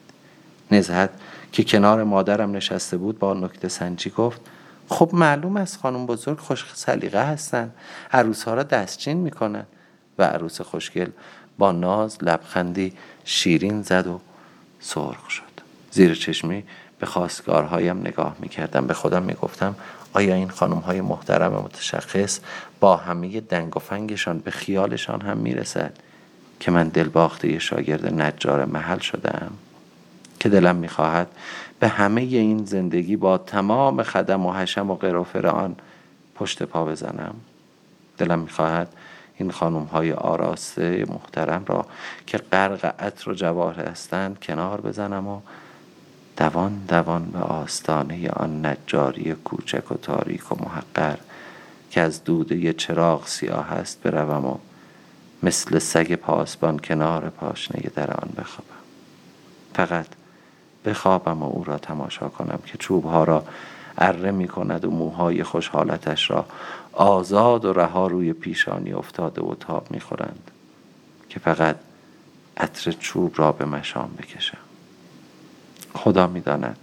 نزهت 0.70 1.10
که 1.52 1.64
کنار 1.64 2.04
مادرم 2.04 2.56
نشسته 2.56 2.96
بود 2.96 3.18
با 3.18 3.34
نکته 3.34 3.68
سنجی 3.68 4.10
گفت 4.10 4.40
خب 4.88 5.10
معلوم 5.12 5.56
است 5.56 5.78
خانم 5.78 6.06
بزرگ 6.06 6.38
خوش 6.38 6.64
سلیقه 6.74 7.26
هستند 7.26 7.74
عروس 8.12 8.42
ها 8.42 8.54
را 8.54 8.62
دستچین 8.62 9.16
می‌کنن. 9.16 9.66
و 10.18 10.24
عروس 10.24 10.60
خوشگل 10.60 11.10
با 11.58 11.72
ناز 11.72 12.18
لبخندی 12.22 12.92
شیرین 13.24 13.82
زد 13.82 14.06
و 14.06 14.20
سرخ 14.80 15.30
شد. 15.30 15.42
زیر 15.90 16.14
چشمی 16.14 16.64
به 16.98 17.06
خواستگارهایم 17.06 18.00
نگاه 18.00 18.36
می‌کردم 18.38 18.86
به 18.86 18.94
خودم 18.94 19.22
می‌گفتم 19.22 19.74
آیا 20.16 20.34
این 20.34 20.48
خانم 20.48 20.78
های 20.78 21.00
محترم 21.00 21.52
متشخص 21.52 22.40
با 22.80 22.96
همه 22.96 23.40
دنگ 23.40 23.76
و 23.76 23.80
فنگشان 23.80 24.38
به 24.38 24.50
خیالشان 24.50 25.20
هم 25.20 25.38
می‌رسد 25.38 25.92
که 26.60 26.70
من 26.70 26.88
دلباخته 26.88 27.58
شاگرد 27.58 28.14
نجار 28.20 28.64
محل 28.64 28.98
شدم؟ 28.98 29.50
که 30.40 30.48
دلم 30.48 30.76
می‌خواهد 30.76 31.28
به 31.80 31.88
همه 31.88 32.20
این 32.20 32.64
زندگی 32.64 33.16
با 33.16 33.38
تمام 33.38 34.02
خدم 34.02 34.46
و 34.46 34.52
حشم 34.52 34.90
و 34.90 34.94
قرافر 34.94 35.46
آن 35.46 35.76
پشت 36.34 36.62
پا 36.62 36.84
بزنم. 36.84 37.34
دلم 38.18 38.38
می‌خواهد 38.38 38.88
این 39.36 39.50
خانم 39.50 39.84
های 39.84 40.12
آراسته 40.12 41.04
محترم 41.08 41.64
را 41.66 41.86
که 42.26 42.38
غرق 42.38 42.94
عطر 42.98 43.30
و 43.30 43.34
جواهر 43.34 43.88
هستند 43.88 44.40
کنار 44.40 44.80
بزنم 44.80 45.28
و 45.28 45.40
دوان 46.36 46.84
دوان 46.88 47.24
به 47.24 47.38
آستانه 47.38 48.30
آن 48.30 48.66
نجاری 48.66 49.34
کوچک 49.34 49.92
و 49.92 49.94
تاریک 49.94 50.52
و 50.52 50.54
محقر 50.64 51.16
که 51.90 52.00
از 52.00 52.24
دوده 52.24 52.72
چراغ 52.72 53.26
سیاه 53.26 53.72
است 53.72 54.02
بروم 54.02 54.44
و 54.44 54.58
مثل 55.42 55.78
سگ 55.78 56.14
پاسبان 56.14 56.78
کنار 56.78 57.30
پاشنه 57.30 57.90
در 57.94 58.10
آن 58.10 58.28
بخوابم. 58.38 58.70
فقط 59.74 60.06
بخوابم 60.84 61.42
و 61.42 61.46
او 61.46 61.64
را 61.64 61.78
تماشا 61.78 62.28
کنم 62.28 62.58
که 62.66 62.78
چوبها 62.78 63.24
را 63.24 63.44
اره 63.98 64.30
می 64.30 64.48
کند 64.48 64.84
و 64.84 64.90
موهای 64.90 65.42
خوشحالتش 65.42 66.30
را 66.30 66.46
آزاد 66.92 67.64
و 67.64 67.72
رها 67.72 68.06
روی 68.06 68.32
پیشانی 68.32 68.92
افتاده 68.92 69.42
و 69.42 69.54
تاب 69.54 69.90
می 69.90 70.00
خورند 70.00 70.50
که 71.28 71.40
فقط 71.40 71.76
عطر 72.56 72.92
چوب 72.92 73.34
را 73.36 73.52
به 73.52 73.64
مشام 73.64 74.10
بکشم. 74.18 74.65
خدا 75.96 76.26
می 76.26 76.40
داند 76.40 76.78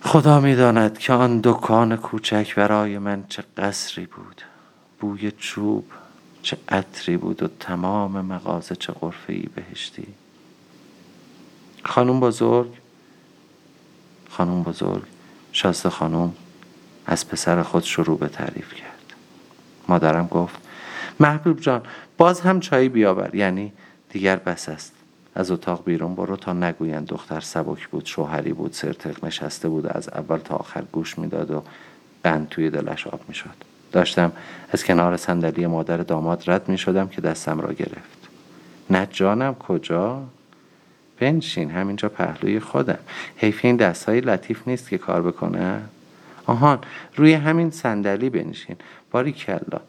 خدا 0.00 0.40
می 0.40 0.56
داند 0.56 0.98
که 0.98 1.12
آن 1.12 1.40
دکان 1.44 1.96
کوچک 1.96 2.54
برای 2.54 2.98
من 2.98 3.24
چه 3.28 3.42
قصری 3.56 4.06
بود. 4.06 4.42
بوی 5.00 5.30
چوب 5.30 5.84
چه 6.42 6.56
عطری 6.68 7.16
بود 7.16 7.42
و 7.42 7.48
تمام 7.60 8.20
مغازه 8.20 8.76
چه 8.76 8.92
غرفه 8.92 9.32
ای 9.32 9.48
بهشتی. 9.54 10.06
خانم 11.84 12.20
بزرگ 12.20 12.72
خانم 14.30 14.62
بزرگ 14.62 15.02
شاسته 15.52 15.90
خانم 15.90 16.32
از 17.06 17.28
پسر 17.28 17.62
خود 17.62 17.84
شروع 17.84 18.18
به 18.18 18.28
تعریف 18.28 18.74
کرد. 18.74 19.14
مادرم 19.88 20.26
گفت 20.26 20.58
محبوب 21.20 21.60
جان 21.60 21.82
باز 22.16 22.40
هم 22.40 22.60
چای 22.60 22.88
بیاور 22.88 23.34
یعنی 23.34 23.72
دیگر 24.10 24.36
بس 24.36 24.68
است. 24.68 24.92
از 25.38 25.50
اتاق 25.50 25.84
بیرون 25.84 26.14
برو 26.14 26.36
تا 26.36 26.52
نگویند 26.52 27.06
دختر 27.06 27.40
سبک 27.40 27.88
بود 27.88 28.06
شوهری 28.06 28.52
بود 28.52 28.72
سرتق 28.72 29.24
نشسته 29.24 29.68
بود 29.68 29.86
از 29.86 30.08
اول 30.08 30.38
تا 30.38 30.56
آخر 30.56 30.82
گوش 30.92 31.18
می‌داد 31.18 31.50
و 31.50 31.62
قند 32.24 32.48
توی 32.48 32.70
دلش 32.70 33.06
آب 33.06 33.20
می‌شد. 33.28 33.54
داشتم 33.92 34.32
از 34.70 34.84
کنار 34.84 35.16
صندلی 35.16 35.66
مادر 35.66 35.96
داماد 35.96 36.50
رد 36.50 36.68
می 36.68 36.78
شدم 36.78 37.08
که 37.08 37.20
دستم 37.20 37.60
را 37.60 37.72
گرفت. 37.72 38.28
نه 38.90 39.08
جانم 39.10 39.54
کجا؟ 39.54 40.22
بنشین 41.20 41.70
همینجا 41.70 42.08
پهلوی 42.08 42.60
خودم. 42.60 42.98
حیف 43.36 43.64
این 43.64 43.76
دست 43.76 44.04
های 44.04 44.20
لطیف 44.20 44.68
نیست 44.68 44.88
که 44.88 44.98
کار 44.98 45.22
بکنه. 45.22 45.80
آهان 46.46 46.78
روی 47.16 47.32
همین 47.32 47.70
صندلی 47.70 48.30
بنشین. 48.30 48.76
باری 49.10 49.32
کلا 49.32 49.80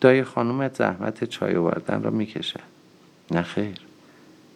دای 0.00 0.24
خانومت 0.24 0.76
زحمت 0.76 1.24
چای 1.24 1.56
آوردن 1.56 2.02
را 2.02 2.10
می‌کشه. 2.10 2.60
نه 3.30 3.42
خیر. 3.42 3.91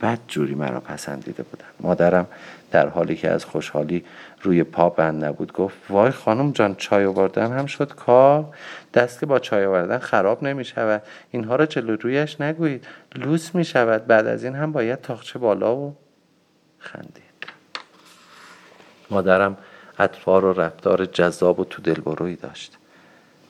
بد 0.00 0.18
جوری 0.28 0.54
مرا 0.54 0.80
پسندیده 0.80 1.42
بودن. 1.42 1.64
مادرم 1.80 2.26
در 2.70 2.88
حالی 2.88 3.16
که 3.16 3.30
از 3.30 3.44
خوشحالی 3.44 4.04
روی 4.42 4.64
پا 4.64 4.90
بند 4.90 5.24
نبود 5.24 5.52
گفت 5.52 5.76
وای 5.90 6.10
خانم 6.10 6.52
جان 6.52 6.74
چای 6.74 7.04
آوردن 7.04 7.58
هم 7.58 7.66
شد 7.66 7.92
کار. 7.92 8.44
دست 8.94 9.20
که 9.20 9.26
با 9.26 9.38
چای 9.38 9.66
آوردن 9.66 9.98
خراب 9.98 10.42
نمی 10.44 10.64
شود 10.64 11.02
اینها 11.30 11.56
را 11.56 11.66
جلو 11.66 11.96
رویش 11.96 12.40
نگویید. 12.40 12.86
لوس 13.14 13.54
می 13.54 13.64
شود 13.64 14.06
بعد 14.06 14.26
از 14.26 14.44
این 14.44 14.54
هم 14.54 14.72
باید 14.72 15.00
تاخچه 15.00 15.38
بالا 15.38 15.76
و 15.76 15.96
خندید. 16.78 17.22
مادرم 19.10 19.56
اطفار 19.98 20.44
و 20.44 20.52
رفتار 20.52 21.04
جذاب 21.04 21.60
و 21.60 21.64
تو 21.64 21.82
دلبرویی 21.82 22.36
داشت. 22.36 22.78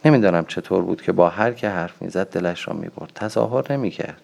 نمی‌دانم 0.04 0.44
چطور 0.44 0.82
بود 0.82 1.02
که 1.02 1.12
با 1.12 1.28
هر 1.28 1.52
که 1.52 1.68
حرف 1.68 2.02
می‌زد 2.02 2.30
دلش 2.30 2.68
را 2.68 2.74
می‌برد. 2.74 3.12
تظاهر 3.14 3.72
نمی‌کرد. 3.72 4.20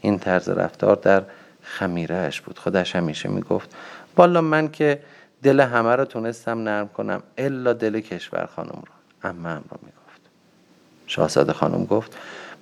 این 0.00 0.18
طرز 0.18 0.48
رفتار 0.48 0.96
در 0.96 1.22
خمیرهش 1.68 2.40
بود. 2.40 2.58
خودش 2.58 2.96
همیشه 2.96 3.28
می‌گفت 3.28 3.76
بالا 4.16 4.40
من 4.40 4.70
که 4.70 5.02
دل 5.42 5.60
همه 5.60 5.96
رو 5.96 6.04
تونستم 6.04 6.58
نرم 6.58 6.88
کنم 6.88 7.22
الا 7.38 7.72
دل 7.72 8.00
کشور 8.00 8.48
خانم 8.56 8.82
رو. 8.86 8.92
اما 9.30 9.48
هم 9.48 9.64
را 9.70 9.78
می‌گفت. 9.82 10.20
شاهزاده 11.06 11.52
خانم 11.52 11.84
گفت 11.84 12.16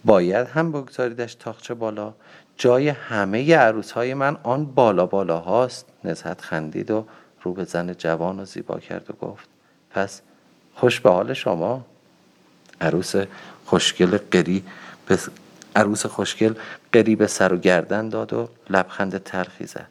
باید 0.04 0.46
هم 0.46 0.72
بگذاریدش 0.72 1.34
تاخچه 1.34 1.74
بالا. 1.74 2.12
جای 2.58 2.88
همه 2.88 3.56
عروس 3.56 3.90
های 3.90 4.14
من 4.14 4.36
آن 4.42 4.64
بالا 4.64 5.06
بالا 5.06 5.38
هاست. 5.38 5.86
نزهت 6.04 6.40
خندید 6.40 6.90
و 6.90 7.06
رو 7.42 7.52
به 7.52 7.64
زن 7.64 7.94
جوان 7.94 8.40
و 8.40 8.44
زیبا 8.44 8.78
کرد 8.78 9.10
و 9.10 9.26
گفت 9.26 9.48
پس 9.90 10.20
خوش 10.74 11.00
به 11.00 11.10
حال 11.10 11.32
شما. 11.32 11.84
عروس 12.80 13.14
خوشگل 13.64 14.18
قری 14.30 14.64
به 15.06 15.18
عروس 15.76 16.06
خوشگل 16.06 16.54
قری 16.92 17.16
به 17.16 17.26
سر 17.26 17.52
و 17.52 17.56
گردن 17.56 18.08
داد 18.08 18.32
و 18.32 18.48
لبخند 18.70 19.22
ترخی 19.22 19.66
زد. 19.66 19.88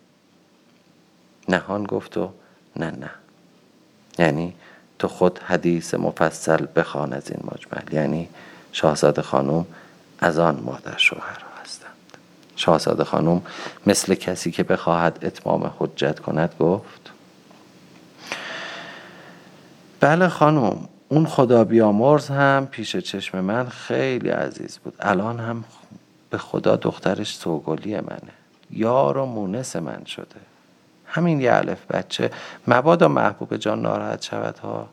نهان 1.49 1.83
گفت 1.83 2.17
و 2.17 2.31
نه 2.75 2.91
نه. 2.91 3.09
یعنی 4.19 4.55
تو 4.99 5.07
خود 5.07 5.39
حدیث 5.39 5.93
مفصل 5.93 6.65
بخوان 6.75 7.13
از 7.13 7.31
این 7.31 7.39
مجمل. 7.43 7.93
یعنی 7.93 8.29
شاهزاده 8.71 9.21
خانم 9.21 9.65
از 10.19 10.39
آن 10.39 10.59
مادر 10.65 10.97
شوهر 10.97 11.43
هستند. 11.63 12.17
شاهزاده 12.55 13.03
خانم 13.03 13.41
مثل 13.85 14.15
کسی 14.15 14.51
که 14.51 14.63
بخواهد 14.63 15.19
اتمام 15.21 15.73
حجت 15.79 16.19
کند 16.19 16.55
گفت 16.59 17.11
بله 19.99 20.27
خانم. 20.27 20.89
اون 21.15 21.25
خدا 21.25 21.63
بیامرز 21.63 22.27
هم 22.27 22.67
پیش 22.71 22.95
چشم 22.95 23.39
من 23.39 23.69
خیلی 23.69 24.29
عزیز 24.29 24.77
بود. 24.77 24.93
الان 24.99 25.39
هم 25.39 25.63
به 26.29 26.37
خدا 26.37 26.75
دخترش 26.75 27.35
سوگلی 27.35 27.95
منه. 27.95 28.33
یار 28.71 29.17
و 29.17 29.25
مونس 29.25 29.75
من 29.75 30.05
شده. 30.05 30.25
همین 31.05 31.41
یه 31.41 31.53
الف 31.53 31.91
بچه. 31.91 32.31
مبادا 32.67 33.07
محبوب 33.07 33.57
جان 33.57 33.81
ناراحت 33.81 34.21
شود 34.21 34.57
ها. 34.57 34.89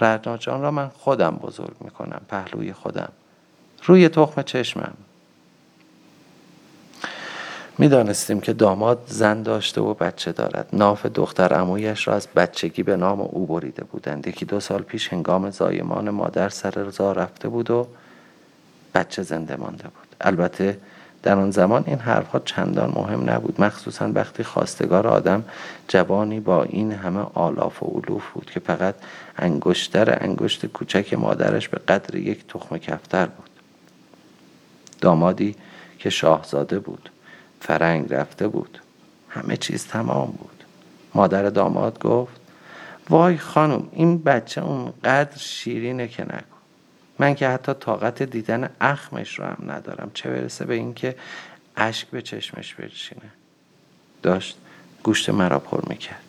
رعنا 0.00 0.36
جان 0.36 0.62
را 0.62 0.70
من 0.70 0.88
خودم 0.88 1.30
بزرگ 1.30 1.76
می‌کنم 1.80 2.20
پهلوی 2.28 2.72
خودم. 2.72 3.12
روی 3.86 4.08
تخم 4.08 4.42
چشمم. 4.42 4.94
می‌دانستیم 7.82 8.40
که 8.40 8.52
داماد 8.52 9.02
زن 9.06 9.42
داشته 9.42 9.80
و 9.80 9.94
بچه 9.94 10.32
دارد. 10.32 10.68
ناف 10.72 11.06
دختر 11.06 11.60
امویش 11.60 12.08
را 12.08 12.14
از 12.14 12.28
بچگی 12.36 12.82
به 12.82 12.96
نام 12.96 13.20
او 13.20 13.46
بریده 13.46 13.84
بودند. 13.84 14.26
یکی 14.26 14.44
دو 14.44 14.60
سال 14.60 14.82
پیش 14.82 15.12
هنگام 15.12 15.50
زایمان 15.50 16.10
مادر 16.10 16.48
سر 16.48 16.70
رضا 16.70 17.12
رفته 17.12 17.48
بود 17.48 17.70
و 17.70 17.86
بچه 18.94 19.22
زنده 19.22 19.56
مانده 19.56 19.82
بود. 19.82 20.16
البته 20.20 20.78
در 21.22 21.34
آن 21.34 21.50
زمان 21.50 21.84
این 21.86 21.98
حرفها 21.98 22.38
چندان 22.38 22.92
مهم 22.96 23.30
نبود. 23.30 23.60
مخصوصا 23.60 24.12
وقتی 24.14 24.44
خواستگار 24.44 25.06
آدم 25.06 25.44
جوانی 25.88 26.40
با 26.40 26.62
این 26.62 26.92
همه 26.92 27.26
آلاف 27.34 27.82
و 27.82 27.86
علوف 27.86 28.30
بود 28.34 28.50
که 28.54 28.60
فقط 28.60 28.94
انگشتر 29.38 30.18
انگشت 30.20 30.66
کوچک 30.66 31.14
مادرش 31.14 31.68
به 31.68 31.78
قدر 31.78 32.14
یک 32.14 32.46
تخم 32.48 32.78
کفتر 32.78 33.26
بود. 33.26 33.50
دامادی 35.00 35.56
که 35.98 36.10
شاهزاده 36.10 36.78
بود. 36.78 37.08
فرنگ 37.62 38.14
رفته 38.14 38.48
بود. 38.48 38.78
همه 39.28 39.56
چیز 39.56 39.86
تمام 39.86 40.30
بود. 40.30 40.64
مادر 41.14 41.50
داماد 41.50 41.98
گفت 41.98 42.40
وای 43.10 43.38
خانم 43.38 43.88
این 43.92 44.18
بچه 44.18 44.64
اونقدر 44.64 45.38
شیرینه 45.38 46.08
که 46.08 46.22
نکن 46.22 46.42
من 47.18 47.34
که 47.34 47.48
حتی 47.48 47.74
طاقت 47.74 48.22
دیدن 48.22 48.70
اخمش 48.80 49.38
رو 49.38 49.44
هم 49.44 49.70
ندارم. 49.70 50.10
چه 50.14 50.30
برسه 50.30 50.64
به 50.64 50.74
اینکه 50.74 51.16
اشک 51.76 52.08
به 52.08 52.22
چشمش 52.22 52.74
بشینه 52.74 53.30
داشت 54.22 54.58
گوشت 55.02 55.30
مرا 55.30 55.58
پر 55.58 55.80
می‌کرد. 55.88 56.22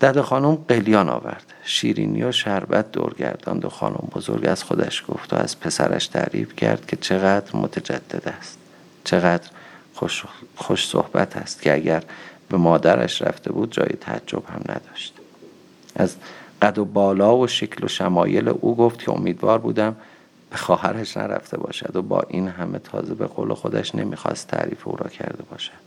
دد 0.00 0.20
خانم 0.20 0.54
قلیان 0.54 1.08
آورد. 1.08 1.52
شیرینی 1.64 2.22
و 2.22 2.32
شربت 2.32 2.92
دور 2.92 3.14
گرداند 3.14 3.64
و 3.64 3.68
خانم 3.68 4.08
بزرگ 4.14 4.46
از 4.46 4.62
خودش 4.62 5.04
گفت 5.08 5.32
و 5.32 5.36
از 5.36 5.60
پسرش 5.60 6.06
تعریف 6.06 6.56
کرد 6.56 6.86
که 6.86 6.96
چقدر 6.96 7.56
متجدد 7.56 8.28
است. 8.28 8.58
چقدر 9.04 9.50
خوش, 9.96 10.24
خوش 10.56 10.88
صحبت 10.88 11.36
است 11.36 11.62
که 11.62 11.74
اگر 11.74 12.02
به 12.48 12.56
مادرش 12.56 13.22
رفته 13.22 13.52
بود 13.52 13.72
جای 13.72 13.88
تعجب 14.00 14.42
هم 14.46 14.60
نداشت. 14.68 15.14
از 15.96 16.16
قد 16.62 16.78
و 16.78 16.84
بالا 16.84 17.36
و 17.36 17.46
شکل 17.46 17.84
و 17.84 17.88
شمایل 17.88 18.48
او 18.48 18.76
گفت 18.76 19.02
که 19.02 19.12
امیدوار 19.12 19.58
بودم 19.58 19.96
به 20.50 20.56
خواهرش 20.56 21.16
نرفته 21.16 21.58
باشد 21.58 21.96
و 21.96 22.02
با 22.02 22.22
این 22.28 22.48
همه 22.48 22.78
تازه 22.78 23.14
به 23.14 23.26
قول 23.26 23.54
خودش 23.54 23.94
نمی‌خواست 23.94 24.48
تعریف 24.48 24.88
او 24.88 24.96
را 24.96 25.08
کرده 25.08 25.42
باشد. 25.42 25.86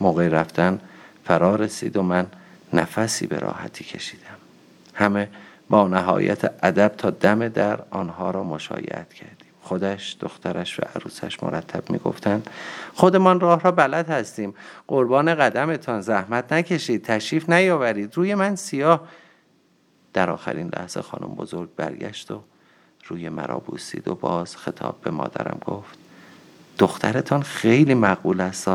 موقع 0.00 0.28
رفتن 0.28 0.80
فرا 1.24 1.56
رسید 1.56 1.96
و 1.96 2.02
من 2.02 2.26
نفسی 2.72 3.26
به 3.26 3.38
راحتی 3.38 3.84
کشیدم. 3.84 4.38
همه 4.94 5.28
با 5.70 5.88
نهایت 5.88 6.54
ادب 6.62 6.94
تا 6.98 7.10
دم 7.10 7.48
در 7.48 7.78
آنها 7.90 8.30
را 8.30 8.44
مشایعت 8.44 9.14
کردیم. 9.14 9.43
خودش 9.64 10.16
دخترش 10.20 10.80
و 10.80 10.82
عروسش 10.94 11.42
مرتب 11.42 11.90
می‌گفتند 11.90 12.50
خودمان 12.94 13.40
راه 13.40 13.62
را 13.62 13.72
بلد 13.72 14.10
هستیم. 14.10 14.54
قربان 14.86 15.34
قدمتان 15.34 16.00
زحمت 16.00 16.52
نکشید 16.52 17.04
تشریف 17.04 17.50
نیاورید. 17.50 18.16
روی 18.16 18.34
من 18.34 18.56
سیاه. 18.56 19.08
در 20.12 20.30
آخرین 20.30 20.70
لحظه 20.76 21.02
خانم 21.02 21.34
بزرگ 21.34 21.68
برگشت 21.76 22.30
و 22.30 22.42
روی 23.08 23.28
مرا 23.28 23.58
بوسید 23.58 24.08
و 24.08 24.14
باز 24.14 24.56
خطاب 24.56 25.00
به 25.02 25.10
مادرم 25.10 25.58
گفت 25.64 25.98
دخترتان 26.78 27.42
خیلی 27.42 27.94
مقبول 27.94 28.40
است 28.40 28.68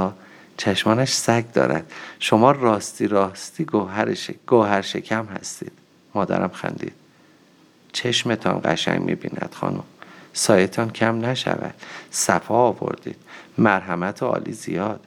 چشمانش 0.57 1.13
سگ 1.13 1.51
دارد. 1.51 1.91
شما 2.19 2.51
راستی 2.51 3.07
راستی 3.07 3.65
گوهر, 3.65 4.15
گوهر 4.47 4.81
شکم 4.81 5.25
هستید. 5.25 5.71
مادرم 6.15 6.51
خندید. 6.53 6.93
چشمتان 7.91 8.61
قشنگ 8.63 9.01
می‌بیند 9.01 9.49
خانم. 9.53 9.83
سایتان 10.39 10.89
کم 10.89 11.25
نشود. 11.25 11.73
صفا 12.11 12.55
آوردید. 12.55 13.15
مرحمت 13.57 14.23
عالی 14.23 14.53
زیاد. 14.53 14.99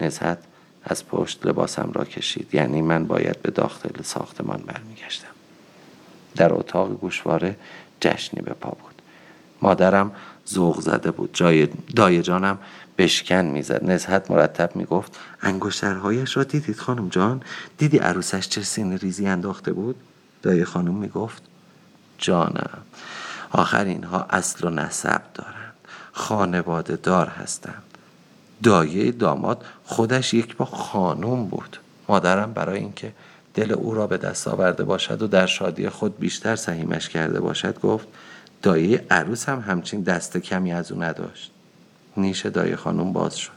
نزهت 0.00 0.38
از 0.84 1.06
پشت 1.06 1.46
لباسم 1.46 1.90
را 1.94 2.04
کشید. 2.04 2.54
یعنی 2.54 2.82
من 2.82 3.04
باید 3.04 3.42
به 3.42 3.50
داخل 3.50 4.02
ساختمان 4.02 4.62
برمیگشتم. 4.66 5.34
در 6.36 6.52
اتاق 6.54 6.92
گوشواره 7.00 7.56
جشنی 8.00 8.42
به 8.42 8.52
پا 8.52 8.70
بود. 8.70 9.02
مادرم 9.62 10.12
ذوق 10.48 10.80
زده 10.80 11.10
بود. 11.10 11.30
جای 11.32 11.68
دایه 11.96 12.22
جانم 12.22 12.58
بشکن 12.98 13.44
می‌زد. 13.44 13.90
نزهت 13.90 14.30
مرتب 14.30 14.76
می‌گفت 14.76 15.18
انگشترهایش 15.42 16.36
را 16.36 16.44
دیدید 16.44 16.78
خانم 16.78 17.08
جان؟ 17.08 17.42
دیدی 17.78 17.98
عروسش 17.98 18.48
چه 18.48 18.62
سین 18.62 18.98
ریزی 18.98 19.26
انداخته 19.26 19.72
بود؟ 19.72 19.96
دایه 20.42 20.64
خانم 20.64 20.94
می‌گفت 20.94 21.42
جانم. 22.18 22.78
آخر 23.50 23.84
اینها 23.84 24.26
اصل 24.30 24.66
و 24.66 24.70
نسب 24.70 25.22
دارند. 25.34 25.74
خانواده 26.12 26.96
دار 26.96 27.26
هستند. 27.26 27.82
دایه 28.62 29.12
داماد 29.12 29.64
خودش 29.84 30.34
یک 30.34 30.56
با 30.56 30.64
خانوم 30.64 31.46
بود. 31.46 31.76
مادرم 32.08 32.52
برای 32.52 32.78
اینکه 32.78 33.12
دل 33.54 33.72
او 33.72 33.94
را 33.94 34.06
به 34.06 34.16
دست 34.16 34.48
آورده 34.48 34.84
باشد 34.84 35.22
و 35.22 35.26
در 35.26 35.46
شادی 35.46 35.88
خود 35.88 36.18
بیشتر 36.18 36.56
سهیمش 36.56 37.08
کرده 37.08 37.40
باشد 37.40 37.80
گفت 37.80 38.06
دایه 38.62 39.04
عروس 39.10 39.48
هم 39.48 39.60
همچین 39.60 40.02
دست 40.02 40.36
کمی 40.36 40.72
از 40.72 40.92
او 40.92 41.02
نداشت. 41.02 41.50
نیش 42.16 42.46
دایه 42.46 42.76
خانم 42.76 43.12
باز 43.12 43.36
شد. 43.36 43.50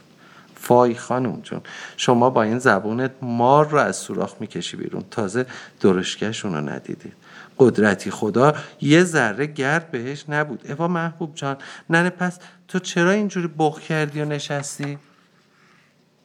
فای 0.56 0.94
خانم 0.94 1.40
جون 1.40 1.60
شما 1.96 2.30
با 2.30 2.42
این 2.42 2.58
زبونت 2.58 3.10
مار 3.22 3.68
رو 3.68 3.78
از 3.78 3.96
سوراخ 3.96 4.34
می‌کشی 4.40 4.76
بیرون. 4.76 5.04
تازه 5.10 5.46
درشکشون 5.80 6.54
رو 6.54 6.68
ندیدید. 6.68 7.12
قدرتی 7.60 8.10
خدا 8.10 8.54
یه 8.80 9.04
ذره 9.04 9.46
گرد 9.46 9.90
بهش 9.90 10.24
نبود. 10.28 10.70
اوا 10.70 10.88
محبوب 10.88 11.34
جان 11.34 11.56
ننه 11.90 12.10
پس 12.10 12.38
تو 12.68 12.78
چرا 12.78 13.10
اینجوری 13.10 13.50
بخ 13.58 13.80
کردی 13.80 14.20
و 14.20 14.24
نشستی؟ 14.24 14.98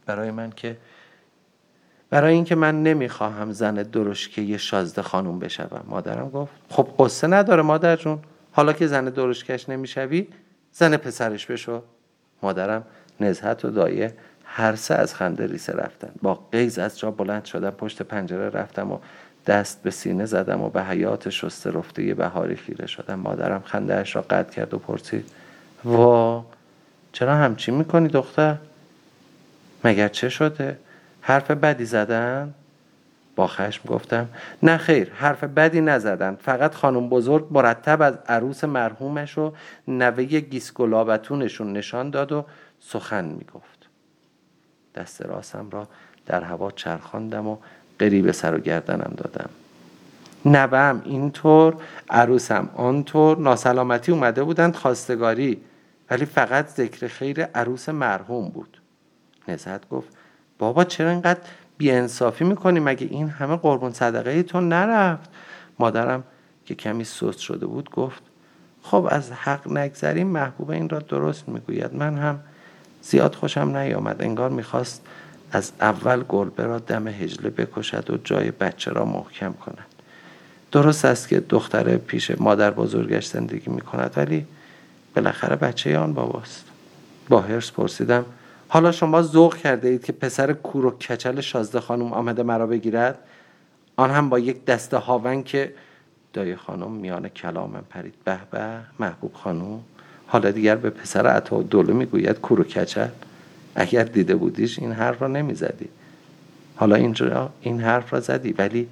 برای 0.05 0.31
من 0.31 0.49
که 0.49 0.77
برای 2.09 2.33
اینکه 2.33 2.55
من 2.55 2.83
نمی‌خواهم 2.83 3.51
زن 3.51 3.73
درشکه 3.73 4.41
یه 4.41 4.57
شازده 4.57 5.01
خانوم 5.01 5.39
بشوم. 5.39 5.83
مادرم 5.87 6.29
گفت 6.29 6.53
خب 6.69 6.87
قصه 6.99 7.27
نداره 7.27 7.61
مادر 7.61 7.95
جون. 7.95 8.19
حالا 8.51 8.73
که 8.73 8.87
زن 8.87 9.05
درشکش 9.05 9.69
نمی‌شوی 9.69 10.27
زن 10.71 10.97
پسرش 10.97 11.45
بشو. 11.45 11.83
مادرم 12.43 12.83
نزهت 13.19 13.65
و 13.65 13.69
دایه 13.69 14.13
هر 14.45 14.75
سه 14.75 14.95
از 14.95 15.15
خنده 15.15 15.47
ریسه 15.47 15.73
رفتن. 15.73 16.11
با 16.21 16.47
قیز 16.51 16.79
از 16.79 16.99
جا 16.99 17.11
بلند 17.11 17.45
شدم 17.45 17.69
پشت 17.69 18.01
پنجره 18.01 18.49
رفتم 18.49 18.91
و 18.91 18.99
دست 19.47 19.83
به 19.83 19.91
سینه 19.91 20.25
زدم 20.25 20.61
و 20.61 20.69
به 20.69 20.83
حیات 20.83 21.29
شسته 21.29 21.71
رفته 21.71 22.13
بهاری 22.13 22.55
خیره 22.55 22.87
شدم. 22.87 23.19
مادرم 23.19 23.61
خندهاش 23.65 24.15
را 24.15 24.21
قطع 24.21 24.53
کرد 24.53 24.73
و 24.73 24.79
پرسید 24.79 25.31
وا 25.85 26.45
چرا 27.11 27.35
همچی 27.35 27.71
می‌کنی 27.71 28.07
دختر؟ 28.07 28.57
مگر 29.83 30.07
چه 30.07 30.29
شده؟ 30.29 30.77
حرف 31.21 31.51
بدی 31.51 31.85
زدن؟ 31.85 32.53
با 33.35 33.47
خشم 33.47 33.89
گفتم 33.89 34.29
نه 34.63 34.77
خیر 34.77 35.11
حرف 35.13 35.43
بدی 35.43 35.81
نزدن. 35.81 36.35
فقط 36.35 36.75
خانم 36.75 37.09
بزرگ 37.09 37.47
مرتب 37.51 38.01
از 38.01 38.13
عروس 38.27 38.63
مرحومش 38.63 39.37
و 39.37 39.53
نوه 39.87 40.23
گیسگلابتونشون 40.23 41.73
نشان 41.73 42.09
داد 42.09 42.31
و 42.31 42.45
سخن 42.79 43.25
می‌گفت. 43.25 43.89
دست 44.95 45.21
راسم 45.21 45.69
را 45.69 45.87
در 46.25 46.43
هوا 46.43 46.71
چرخاندم 46.71 47.47
و 47.47 47.57
قریب 47.99 48.31
سر 48.31 48.55
و 48.55 48.57
گردنم 48.57 49.13
دادم. 49.17 49.49
نوم 50.45 51.01
اینطور 51.05 51.75
عروسم 52.09 52.69
آنطور 52.75 53.37
ناسلامتی 53.37 54.11
اومده 54.11 54.43
بودند 54.43 54.75
خواستگاری 54.75 55.61
ولی 56.09 56.25
فقط 56.25 56.67
ذکر 56.67 57.07
خیر 57.07 57.43
عروس 57.43 57.89
مرحوم 57.89 58.49
بود. 58.49 58.81
نزد 59.47 59.85
گفت 59.91 60.07
بابا 60.59 60.83
چرا 60.83 61.09
اینقدر 61.09 61.39
بیانصافی 61.77 62.43
می‌کنی؟ 62.43 62.79
مگه 62.79 63.07
این 63.07 63.29
همه 63.29 63.55
قربون 63.55 63.91
صدقه 63.91 64.43
تو 64.43 64.61
نرفت؟ 64.61 65.29
مادرم 65.79 66.23
که 66.65 66.75
کمی 66.75 67.03
سست 67.03 67.39
شده 67.39 67.65
بود 67.65 67.89
گفت 67.89 68.23
خب 68.83 69.07
از 69.09 69.31
حق 69.31 69.71
نگذریم 69.71 70.27
محبوب 70.27 70.69
این 70.69 70.89
را 70.89 70.99
درست 70.99 71.49
می‌گوید. 71.49 71.93
من 71.95 72.17
هم 72.17 72.39
زیاد 73.01 73.35
خوشم 73.35 73.77
نیامد. 73.77 74.21
انگار 74.21 74.49
می‌خواست 74.49 75.01
از 75.51 75.71
اول 75.81 76.23
گربه 76.29 76.63
را 76.63 76.79
دم 76.79 77.07
هجله 77.07 77.49
بکشد 77.49 78.09
و 78.09 78.17
جای 78.17 78.51
بچه 78.51 78.91
را 78.91 79.05
محکم 79.05 79.53
کند. 79.53 79.85
درست 80.71 81.05
است 81.05 81.27
که 81.27 81.39
دختر 81.39 81.97
پیش 81.97 82.31
مادر 82.31 82.71
بزرگش 82.71 83.27
زندگی 83.27 83.71
می 83.71 83.81
کند 83.81 84.13
ولی 84.17 84.45
بالاخره 85.15 85.55
بچه 85.55 85.97
آن 85.97 86.13
باباست. 86.13 86.65
با 87.29 87.41
هرس 87.41 87.71
پرسیدم 87.71 88.25
حالا 88.67 88.91
شما 88.91 89.21
ذوق 89.21 89.55
کرده 89.55 89.87
اید 89.87 90.05
که 90.05 90.11
پسر 90.11 90.53
کور 90.53 90.85
و 90.85 90.91
کچل 90.91 91.41
شازده 91.41 91.79
خانم 91.79 92.13
آمده 92.13 92.43
مرا 92.43 92.67
بگیرد؟ 92.67 93.19
آن 93.95 94.11
هم 94.11 94.29
با 94.29 94.39
یک 94.39 94.65
دسته 94.65 94.97
هاون 94.97 95.43
که 95.43 95.73
دایی 96.33 96.55
خانم 96.55 96.91
میان 96.91 97.29
کلامم 97.29 97.83
پرید. 97.89 98.13
به 98.23 98.37
به 98.51 98.79
محبوب 98.99 99.33
خانم 99.33 99.79
حالا 100.27 100.51
دیگر 100.51 100.75
به 100.75 100.89
پسر 100.89 101.27
عطا 101.27 101.61
دوله 101.61 101.93
می‌گوید 101.93 102.39
کور 102.39 102.59
و 102.59 102.63
کچل. 102.63 103.07
اگر 103.75 104.03
دیده 104.03 104.35
بودیش 104.35 104.79
این 104.79 104.91
حرف 104.91 105.21
را 105.21 105.27
نمی‌زدی. 105.27 105.89
حالا 106.75 106.95
اینجا 106.95 107.49
این 107.61 107.81
حرف 107.81 108.13
را 108.13 108.19
زدی 108.19 108.53
ولی 108.53 108.87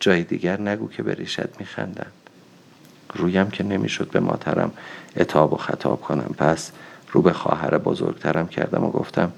جای 0.00 0.22
دیگر 0.22 0.60
نگو 0.60 0.88
که 0.88 1.02
به 1.02 1.14
ریشت 1.14 1.60
میخندند 1.60 2.12
رویم 3.14 3.50
که 3.50 3.64
نمی‌شد 3.64 4.10
به 4.10 4.20
ماترم 4.20 4.72
اتاب 5.16 5.52
و 5.52 5.56
خطاب 5.56 6.00
کنم. 6.00 6.34
پس 6.38 6.72
رو 7.12 7.22
به 7.22 7.32
خواهر 7.32 7.78
بزرگترم 7.78 8.48
کردم 8.48 8.84
و 8.84 8.90
گفتم 8.90 9.32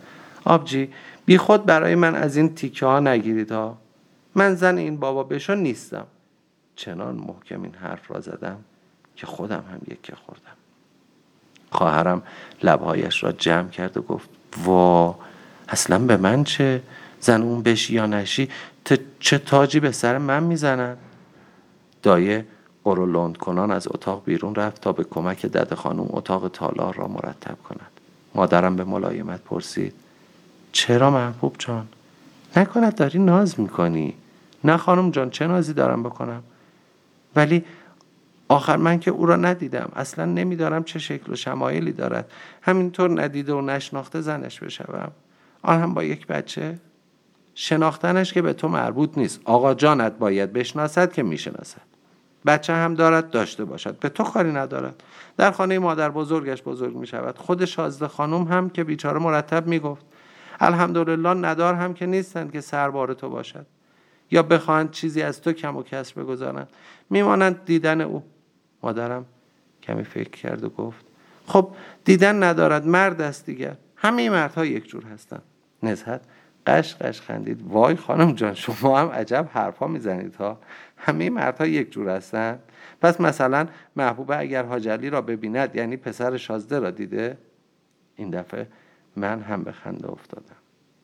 آبجی 0.45 0.93
بی 1.27 1.39
خود 1.39 1.67
برای 1.67 1.95
من 1.95 2.15
از 2.15 2.37
این 2.37 2.55
تیکه 2.55 2.87
ها 2.87 3.01
نگیرید 3.01 3.53
ها. 3.53 3.79
من 4.35 4.55
زن 4.55 4.79
این 4.79 4.97
بابا 4.97 5.23
بشو 5.23 5.55
نیستم. 5.55 6.07
چنان 6.77 7.15
محکم 7.15 7.63
این 7.63 7.75
حرف 7.75 8.11
را 8.11 8.21
زدم 8.21 8.57
که 9.17 9.27
خودم 9.27 9.65
هم 9.73 9.81
یکی 9.89 10.13
خوردم. 10.13 10.57
خواهرم 11.71 12.23
لبهایش 12.63 13.25
را 13.25 13.33
جمع 13.33 13.69
کرد 13.69 13.97
و 13.97 14.03
گفت 14.03 14.29
وا 14.65 15.15
اصلا 15.69 15.99
به 15.99 16.17
من 16.17 16.45
چه 16.45 16.83
زن 17.21 17.43
اون 17.43 17.63
بشی 17.63 17.95
یا 17.95 18.07
نشی؟ 18.07 18.49
چه 19.21 19.39
تاجی 19.39 19.81
به 19.81 19.93
سر 19.93 20.19
من 20.19 20.43
می‌زنن؟ 20.43 20.97
دایه 22.03 22.47
قرولند 22.85 23.37
کنان 23.37 23.71
از 23.71 23.89
اتاق 23.89 24.25
بیرون 24.25 24.55
رفت 24.55 24.81
تا 24.81 24.93
به 24.93 25.05
کمک 25.05 25.47
دد 25.47 25.75
خانم 25.75 26.07
اتاق 26.11 26.49
تالار 26.49 26.95
را 26.95 27.09
مرتب 27.09 27.57
کند. 27.69 27.91
مادرم 28.35 28.77
به 28.77 28.85
ملایمت 28.85 29.41
پرسید 29.41 29.95
چرا 30.73 31.11
محبوب 31.11 31.57
جان؟ 31.59 31.89
نکند 32.57 32.95
داری 32.95 33.19
ناز 33.19 33.61
می‌کنی. 33.61 34.15
نه 34.65 34.77
خانم 34.77 35.11
جان 35.11 35.31
چه 35.31 35.47
نازی 35.47 35.73
دارم 35.73 36.03
بکنم؟ 36.03 36.43
ولی 37.37 37.65
آخر 38.49 38.77
من 38.77 38.99
که 38.99 39.11
او 39.11 39.27
را 39.27 39.37
ندیدم. 39.37 39.93
اصلا 39.97 40.25
نمیدارم 40.25 40.85
چه 40.85 40.99
شکل 40.99 41.33
و 41.33 41.37
شمایلی 41.37 41.93
دارد. 41.93 42.31
همینطور 42.63 43.23
ندیده 43.23 43.55
و 43.55 43.61
نشناخته 43.61 44.21
زنش 44.21 44.61
بشوم. 44.61 45.13
آن 45.63 45.81
هم 45.81 45.95
با 45.95 46.05
یک 46.05 46.27
بچه. 46.27 46.79
شناختنش 47.55 48.33
که 48.33 48.43
به 48.43 48.53
تو 48.53 48.69
مربوط 48.69 49.19
نیست. 49.19 49.41
آقا 49.45 49.75
جانت 49.75 50.13
باید 50.19 50.53
بشناسد 50.53 51.13
که 51.13 51.23
می‌شناسد. 51.23 51.81
بچه 52.47 52.73
هم 52.73 52.95
دارد 52.95 53.31
داشته 53.31 53.65
باشد. 53.65 53.99
به 53.99 54.09
تو 54.09 54.25
کاری 54.25 54.53
ندارد. 54.53 55.03
در 55.37 55.51
خانه 55.51 55.79
مادر 55.79 56.11
بزرگش 56.11 56.63
بزرگ 56.63 56.97
می 56.97 57.07
شود 57.07 57.39
خود 57.39 57.65
شازده 57.65 58.09
خانم 58.09 58.43
هم 58.43 58.71
که 58.71 58.85
بیچاره 58.85 59.19
مرتب 59.19 59.67
می 59.67 59.79
گفت 59.79 60.05
الحمدلله 60.61 61.35
ندار 61.35 61.75
هم 61.75 61.95
که 61.95 62.07
نیستند 62.07 62.53
که 62.53 62.61
سربار 62.61 63.15
تو 63.15 63.29
باشد. 63.29 63.67
یا 64.31 64.43
بخواهند 64.43 64.91
چیزی 64.91 65.23
از 65.23 65.41
تو 65.41 65.53
کم 65.53 65.77
و 65.77 65.83
کسر 65.83 66.23
بگذارند. 66.23 66.69
میمانند 67.11 67.65
دیدن 67.65 68.01
او. 68.01 68.23
مادرم 68.87 69.27
کمی 69.83 70.05
فکر 70.05 70.31
کرد 70.31 70.65
و 70.65 70.69
گفت 70.69 71.05
خب 71.47 71.71
دیدن 72.05 72.43
ندارد 72.43 72.87
مرد 72.87 73.21
است 73.21 73.47
دیگر. 73.47 73.77
همه 73.97 74.31
مردها 74.31 74.65
یک 74.65 74.89
جور 74.89 75.05
هستند. 75.05 75.43
نزهت 75.83 76.21
قش 76.67 77.21
خندید. 77.21 77.63
وای 77.69 77.97
خانم 77.97 78.33
جان 78.33 78.55
شما 78.55 79.01
هم 79.01 79.09
عجب 79.09 79.49
حرفا 79.53 79.87
می‌زنید 79.87 80.35
ها. 80.37 80.59
همه 80.97 81.31
مردها 81.31 81.67
یک 81.67 81.93
جور 81.93 82.09
هستند. 82.09 82.63
پس 83.03 83.21
مثلا 83.21 83.67
محبوبه 83.97 84.39
اگر 84.39 84.65
حاجلی 84.65 85.11
را 85.11 85.23
ببیند 85.23 85.77
یعنی 85.77 85.97
پسر 85.97 86.37
شازده 86.37 86.79
را 86.79 86.91
دیده؟ 86.91 87.39
این 88.17 88.31
دفعه 88.31 88.67
من 89.17 89.41
هم 89.41 89.63
به 89.63 89.73
خنده 89.73 90.11
افتادم. 90.11 90.57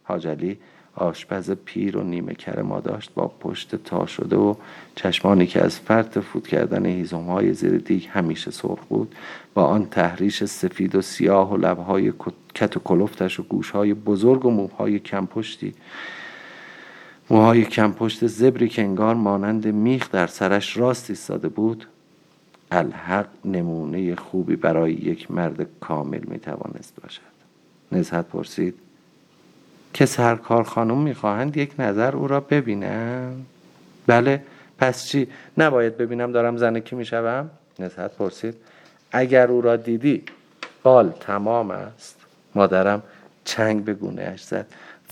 حاجلی 0.02 0.58
آشپز 0.94 1.50
پیر 1.50 1.96
و 1.96 2.02
نیمه 2.02 2.34
کر 2.34 2.62
ما 2.62 2.80
داشت 2.80 3.10
با 3.14 3.28
پشت 3.40 3.76
تا 3.76 4.06
شده 4.06 4.36
و 4.36 4.54
چشمانی 4.94 5.46
که 5.46 5.64
از 5.64 5.78
فرط 5.78 6.18
فوت 6.18 6.46
کردن 6.48 6.86
هیزم 6.86 7.24
های 7.24 7.54
زیر 7.54 7.78
دیگ 7.78 8.06
همیشه 8.10 8.50
سرخ 8.50 8.84
بود 8.88 9.14
با 9.54 9.64
آن 9.64 9.86
تحریش 9.86 10.44
سفید 10.44 10.94
و 10.94 11.02
سیاه 11.02 11.52
و 11.52 11.56
لبهای 11.56 12.12
کت 12.54 12.76
و 12.76 12.80
کلفتش 12.80 13.40
و 13.40 13.42
گوشهای 13.42 13.94
بزرگ 13.94 14.46
و 14.46 14.50
موهای 14.50 14.98
کمپشتی. 14.98 15.74
موهای 17.30 17.64
کمپشت 17.64 18.26
زبری 18.26 18.68
که 18.68 18.82
انگار 18.82 19.14
مانند 19.14 19.66
میخ 19.66 20.10
در 20.10 20.26
سرش 20.26 20.76
راست 20.76 21.10
ایستاده 21.10 21.48
بود 21.48 21.86
الحق 22.70 23.26
نمونه 23.44 24.14
خوبی 24.14 24.56
برای 24.56 24.92
یک 24.92 25.30
مرد 25.30 25.66
کامل 25.80 26.20
می‌توانست 26.28 26.94
باشد. 27.02 27.32
نزهت 27.92 28.26
پرسید 28.26 28.74
که 29.92 30.06
سرکار 30.06 30.62
خانم 30.62 30.98
می‌خواهند 30.98 31.56
یک 31.56 31.72
نظر 31.78 32.16
او 32.16 32.28
را 32.28 32.40
ببینم. 32.40 33.46
بله 34.06 34.42
پس 34.78 35.06
چی؟ 35.06 35.28
نباید 35.58 35.96
ببینم 35.96 36.32
دارم 36.32 36.56
زنه 36.56 36.80
کی 36.80 36.96
می‌شوم؟ 36.96 37.50
نزهت 37.78 38.10
پرسید. 38.10 38.54
اگر 39.12 39.48
او 39.48 39.60
را 39.60 39.76
دیدی 39.76 40.22
قال 40.84 41.10
تمام 41.20 41.70
است. 41.70 42.16
مادرم 42.54 43.02
چنگ 43.44 43.84
به 43.84 43.94
گونه 43.94 44.22
اش 44.22 44.44
زد. 44.44 44.66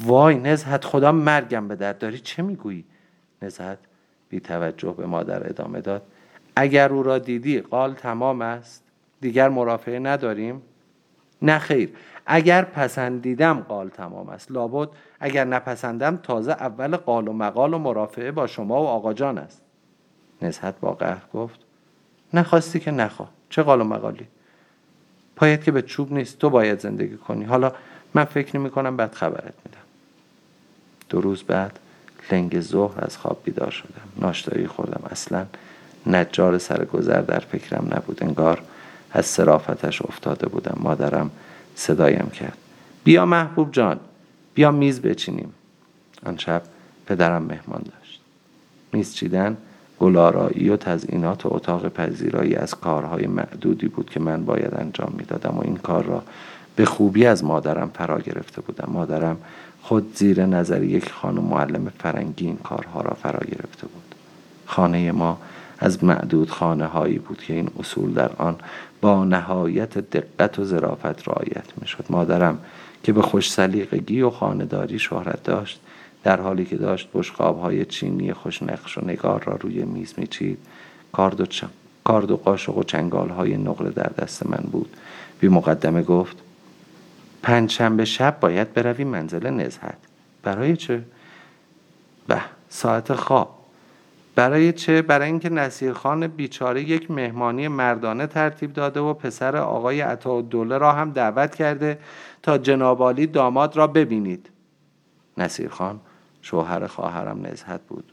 وای 0.05 0.35
نزهت 0.35 0.85
خدا 0.85 1.13
مرگم 1.13 1.69
به 1.69 1.77
در 1.77 1.93
داری. 1.93 2.19
چه 2.19 2.43
می‌گویی؟ 2.43 2.85
نزهت 3.43 3.79
بی 4.29 4.41
توجه 4.41 4.95
به 4.99 5.07
مادر 5.07 5.49
ادامه 5.49 5.81
داد. 5.81 6.03
اگر 6.57 6.93
او 6.93 7.03
را 7.03 7.19
دیدی 7.19 7.61
قال 7.61 7.95
تمام 7.95 8.43
است. 8.43 8.83
دیگر 9.21 9.49
مرافعه 9.49 9.99
نداریم؟ 9.99 10.63
نه 11.43 11.59
خیر. 11.59 11.91
اگر 12.27 12.63
پسندیدم 12.63 13.61
قال 13.61 13.89
تمام 13.89 14.29
است. 14.29 14.53
لابد 14.53 14.89
اگر 15.21 15.45
نپسندم 15.45 16.17
تازه 16.17 16.53
اول 16.53 16.97
قال 16.97 17.29
و 17.29 17.33
مقال 17.33 17.75
و 17.75 17.79
مرافعه 17.79 18.31
با 18.31 18.47
شما 18.47 18.83
و 18.83 18.87
آقا 18.87 19.13
جان 19.13 19.39
است. 19.39 19.61
نزهت 20.43 20.75
با 20.81 20.93
قهر 20.93 21.23
گفت 21.35 21.61
نخواستی 22.35 22.81
که 22.81 22.91
نخواه 22.91 23.29
چه 23.51 23.63
قال 23.63 23.81
و 23.81 23.85
مقالی؟ 23.85 24.27
پایت 25.37 25.65
که 25.65 25.73
به 25.73 25.83
چوب 25.83 26.13
نیست 26.13 26.39
تو 26.39 26.51
باید 26.51 26.81
زندگی 26.81 27.17
کنی. 27.17 27.45
حالا 27.45 27.73
من 28.15 28.25
فکر 28.25 28.57
نمی 28.57 28.71
کنم 28.71 28.97
بعد 28.97 29.15
خبرت 29.15 29.55
میدم. 29.65 29.81
دو 31.09 31.21
روز 31.21 31.43
بعد 31.43 31.79
لنگ 32.33 32.61
ظهر 32.61 33.05
از 33.05 33.17
خواب 33.17 33.41
بیدار 33.45 33.71
شدم. 33.71 34.09
ناشتایی 34.17 34.67
خوردم. 34.67 35.03
اصلا 35.11 35.47
نجار 36.07 36.59
سر 36.59 36.85
گذر 36.85 37.21
در 37.21 37.39
فکرم 37.39 37.89
نبود. 37.91 38.23
انگار 38.23 38.63
از 39.13 39.27
سرافتش 39.27 40.03
افتاده 40.03 40.49
بودم. 40.49 40.79
مادرم 40.81 41.31
صدایم 41.81 42.31
کرد. 42.31 42.59
بیا 43.05 43.27
محبوب 43.27 43.73
جان 43.73 44.01
بیا 44.55 44.71
میز 44.71 45.01
بچینیم. 45.01 45.53
آن 46.27 46.37
شب 46.37 46.63
پدرم 47.07 47.43
مهمان 47.43 47.83
داشت. 47.83 48.21
میز 48.93 49.15
چیدن 49.15 49.57
گلارایی 50.01 50.69
و 50.69 50.77
تزئینات 50.77 51.47
و 51.47 51.55
اتاق 51.55 51.89
پذیرایی 51.89 52.55
از 52.55 52.75
کارهای 52.75 53.27
معدودی 53.27 53.89
بود 53.89 54.11
که 54.11 54.21
من 54.21 54.45
باید 54.45 54.75
انجام 54.75 55.15
می‌دادم 55.19 55.55
و 55.59 55.61
این 55.65 55.77
کار 55.77 56.05
را 56.05 56.23
به 56.77 56.85
خوبی 56.85 57.27
از 57.27 57.45
مادرم 57.45 57.91
فرا 57.95 58.21
گرفته 58.21 58.61
بودم. 58.61 58.89
مادرم 58.93 59.37
خود 59.83 60.17
زیر 60.17 60.47
نظر 60.47 60.83
یک 60.83 61.13
خانم 61.13 61.43
معلم 61.43 61.93
فرنگی 61.99 62.47
این 62.47 62.57
کارها 62.57 63.01
را 63.01 63.15
فرا 63.15 63.41
گرفته 63.41 63.87
بود. 63.87 64.15
خانه 64.67 65.13
ما 65.13 65.39
از 65.81 66.05
معدود 66.05 66.51
خانه 66.51 66.87
هایی 66.87 67.19
بود 67.19 67.43
که 67.43 67.55
این 67.55 67.71
اصول 67.79 68.13
در 68.13 68.31
آن 68.39 68.57
با 69.01 69.25
نهایت 69.25 69.99
دقت 69.99 70.59
و 70.59 70.65
ظرافت 70.65 71.29
رعایت 71.29 71.65
می 71.81 71.89
شد 71.89 72.05
مادرم 72.11 72.59
که 73.03 73.13
به 73.13 73.23
خوش 73.23 73.53
سلیقگی 73.53 74.23
و 74.23 74.31
خانداری 74.31 74.99
شهرت 74.99 75.43
داشت 75.43 75.81
در 76.25 76.41
حالی 76.41 76.65
که 76.65 76.77
داشت 76.77 77.09
بشقاب 77.15 77.61
های 77.61 77.85
چینی 77.85 78.33
خوشنقش 78.33 78.99
و 78.99 79.05
نگار 79.05 79.43
را 79.45 79.57
روی 79.61 79.83
میز 79.85 80.15
میچید 80.17 80.59
کارد 81.13 81.41
و, 81.41 81.47
کارد 82.05 82.31
و 82.31 82.37
قاشق 82.37 82.77
و 82.77 82.83
چنگال 82.83 83.29
های 83.29 83.57
نقل 83.57 83.91
در 83.91 84.11
دست 84.19 84.47
من 84.47 84.65
بود. 84.73 84.97
بی 85.41 85.49
مقدمه 85.49 86.03
گفت 86.03 86.37
پنجشنبه 87.43 88.05
شب 88.05 88.41
باید 88.41 88.75
بروی 88.75 89.05
منزل 89.05 89.51
نزهت. 89.51 89.99
برای 90.43 90.77
چه؟ 90.77 91.03
به 92.27 92.41
ساعت 92.69 93.15
خواب. 93.15 93.60
برای 94.41 94.73
چه؟ 94.73 95.03
برای 95.03 95.27
اینکه 95.27 95.49
نصیرخان 95.49 96.27
بیچاره 96.27 96.83
یک 96.83 97.11
مهمانی 97.11 97.69
مردانه 97.69 98.27
ترتیب 98.27 98.73
داده 98.73 99.01
و 99.01 99.15
پسر 99.15 99.57
آقای 99.57 100.17
دوله 100.51 100.79
را 100.79 100.93
هم 100.93 101.11
دعوت 101.11 101.55
کرده 101.55 101.99
تا 102.43 102.59
جنابالی 102.59 103.27
داماد 103.27 103.77
را 103.77 103.87
ببینید. 103.87 104.51
نصیرخان 105.39 106.01
شوهر 106.43 106.87
خواهرم 106.87 107.47
نزهت 107.47 107.81
بود. 107.89 108.05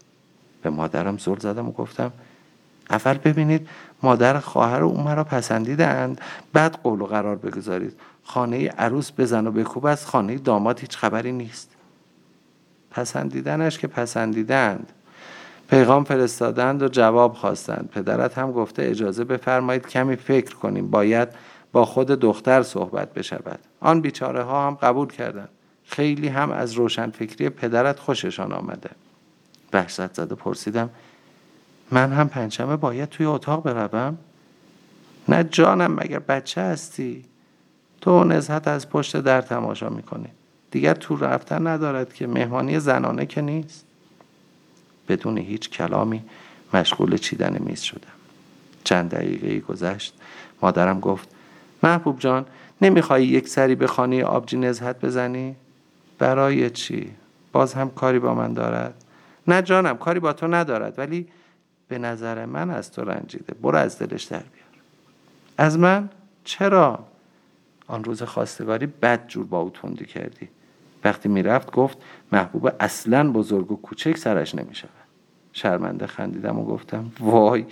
به 0.61 0.69
مادرم 0.69 1.17
زل 1.17 1.39
زدم 1.39 1.67
و 1.67 1.71
گفتم 1.71 2.11
اول 2.89 3.17
ببینید 3.17 3.69
مادر 4.03 4.39
خواهر 4.39 4.83
او 4.83 5.01
مرا 5.01 5.23
پسندیدند 5.23 6.21
بعد 6.53 6.79
قول 6.83 7.01
و 7.01 7.05
قرار 7.05 7.35
بگذارید. 7.35 7.99
خانه 8.23 8.67
عروس 8.67 9.11
بزن 9.17 9.47
و 9.47 9.51
بکوب 9.51 9.85
از 9.85 10.05
خانه 10.05 10.37
داماد 10.37 10.79
هیچ 10.79 10.97
خبری 10.97 11.31
نیست. 11.31 11.75
پسندیدنش 12.91 13.79
که 13.79 13.87
پسندیدند. 13.87 14.93
پیغام 15.69 16.03
فرستادند 16.03 16.81
و 16.81 16.87
جواب 16.87 17.33
خواستند. 17.33 17.89
پدرت 17.93 18.37
هم 18.37 18.51
گفته 18.51 18.83
اجازه 18.83 19.23
بفرمایید 19.23 19.87
کمی 19.87 20.15
فکر 20.15 20.55
کنیم. 20.55 20.89
باید 20.89 21.29
با 21.71 21.85
خود 21.85 22.07
دختر 22.07 22.63
صحبت 22.63 23.13
بشود. 23.13 23.59
آن 23.79 24.01
بیچاره 24.01 24.43
ها 24.43 24.67
هم 24.67 24.75
قبول 24.75 25.07
کردند. 25.07 25.49
خیلی 25.85 26.27
هم 26.27 26.51
از 26.51 26.73
روشنفکری 26.73 27.49
پدرت 27.49 27.99
خوششان 27.99 28.51
آمده. 28.51 28.89
وحشت 29.73 30.13
زده 30.13 30.35
پرسیدم 30.35 30.89
من 31.91 32.13
هم 32.13 32.29
پنجشنبه 32.29 32.75
باید 32.75 33.09
توی 33.09 33.25
اتاق 33.25 33.63
بروم؟ 33.63 34.17
نه 35.29 35.43
جانم 35.43 35.93
مگر 35.93 36.19
بچه 36.19 36.61
هستی؟ 36.61 37.25
تو 38.01 38.23
نزهت 38.23 38.67
از 38.67 38.89
پشت 38.89 39.17
در 39.17 39.41
تماشا 39.41 39.89
می‌کنی. 39.89 40.27
دیگر 40.71 40.93
تو 40.93 41.15
رفتن 41.15 41.67
ندارد 41.67 42.13
که. 42.13 42.27
مهمانی 42.27 42.79
زنانه 42.79 43.25
که 43.25 43.41
نیست. 43.41 43.86
بدون 45.07 45.37
هیچ 45.37 45.69
کلامی 45.69 46.23
مشغول 46.73 47.17
چیدن 47.17 47.57
میز 47.59 47.81
شدم 47.81 48.17
چند 48.83 49.09
دقیقه 49.09 49.59
گذشت 49.59 50.13
مادرم 50.61 50.99
گفت 50.99 51.29
محبوب 51.83 52.19
جان 52.19 52.45
نمیخوایی 52.81 53.27
یک 53.27 53.47
سری 53.47 53.75
به 53.75 53.87
خانه 53.87 54.23
آبجی 54.23 54.57
نزهت 54.57 55.05
بزنی؟ 55.05 55.55
برای 56.19 56.69
چی؟ 56.69 57.11
باز 57.51 57.73
هم 57.73 57.89
کاری 57.89 58.19
با 58.19 58.33
من 58.33 58.53
دارد؟ 58.53 58.93
نه 59.47 59.61
جانم 59.61 59.97
کاری 59.97 60.19
با 60.19 60.33
تو 60.33 60.47
ندارد 60.47 60.99
ولی 60.99 61.27
به 61.87 61.97
نظر 61.97 62.45
من 62.45 62.69
از 62.69 62.91
تو 62.91 63.03
رنجیده 63.03 63.53
برو 63.53 63.77
از 63.77 63.99
دلش 63.99 64.23
در 64.23 64.37
بیار 64.37 64.83
از 65.57 65.79
من؟ 65.79 66.09
چرا؟ 66.43 66.99
آن 67.87 68.03
روز 68.03 68.23
خواستگاری 68.23 68.85
بد 68.85 69.27
جور 69.27 69.45
با 69.45 69.59
او 69.59 69.69
تندی 69.69 70.05
کردی 70.05 70.49
وقتی 71.07 71.29
می‌رفت 71.29 71.71
گفت 71.71 71.97
محبوب 72.31 72.71
اصلا 72.79 73.31
بزرگ 73.31 73.71
و 73.71 73.75
کوچک 73.75 74.17
سرش 74.17 74.55
نمی‌شود. 74.55 74.89
شرمنده 75.53 76.07
خندیدم 76.07 76.59
و 76.59 76.65
گفتم 76.65 77.11
وای 77.19 77.65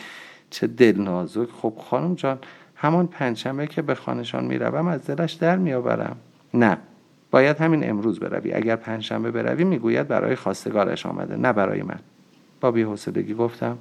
چه 0.49 0.67
دل 0.67 1.01
نازک 1.01 1.47
خب 1.61 1.73
خانم 1.89 2.15
جان 2.15 2.39
همان 2.75 3.07
پنجشنبه 3.07 3.67
که 3.67 3.81
به 3.81 3.95
خانهشان 3.95 4.45
می‌روم 4.45 4.87
از 4.87 5.05
دلش 5.05 5.33
در 5.33 5.57
میآورم. 5.57 6.17
نه 6.53 6.77
باید 7.31 7.57
همین 7.57 7.89
امروز 7.89 8.19
بروی. 8.19 8.53
اگر 8.53 8.75
پنجشنبه 8.75 9.31
بروی 9.31 9.63
می‌گوید 9.63 10.07
برای 10.07 10.35
خواستگارش 10.35 11.05
آمده 11.05 11.35
نه 11.35 11.53
برای 11.53 11.81
من. 11.81 11.99
با 12.61 12.71
بیحوصلگی 12.71 13.33
گفتم 13.33 13.77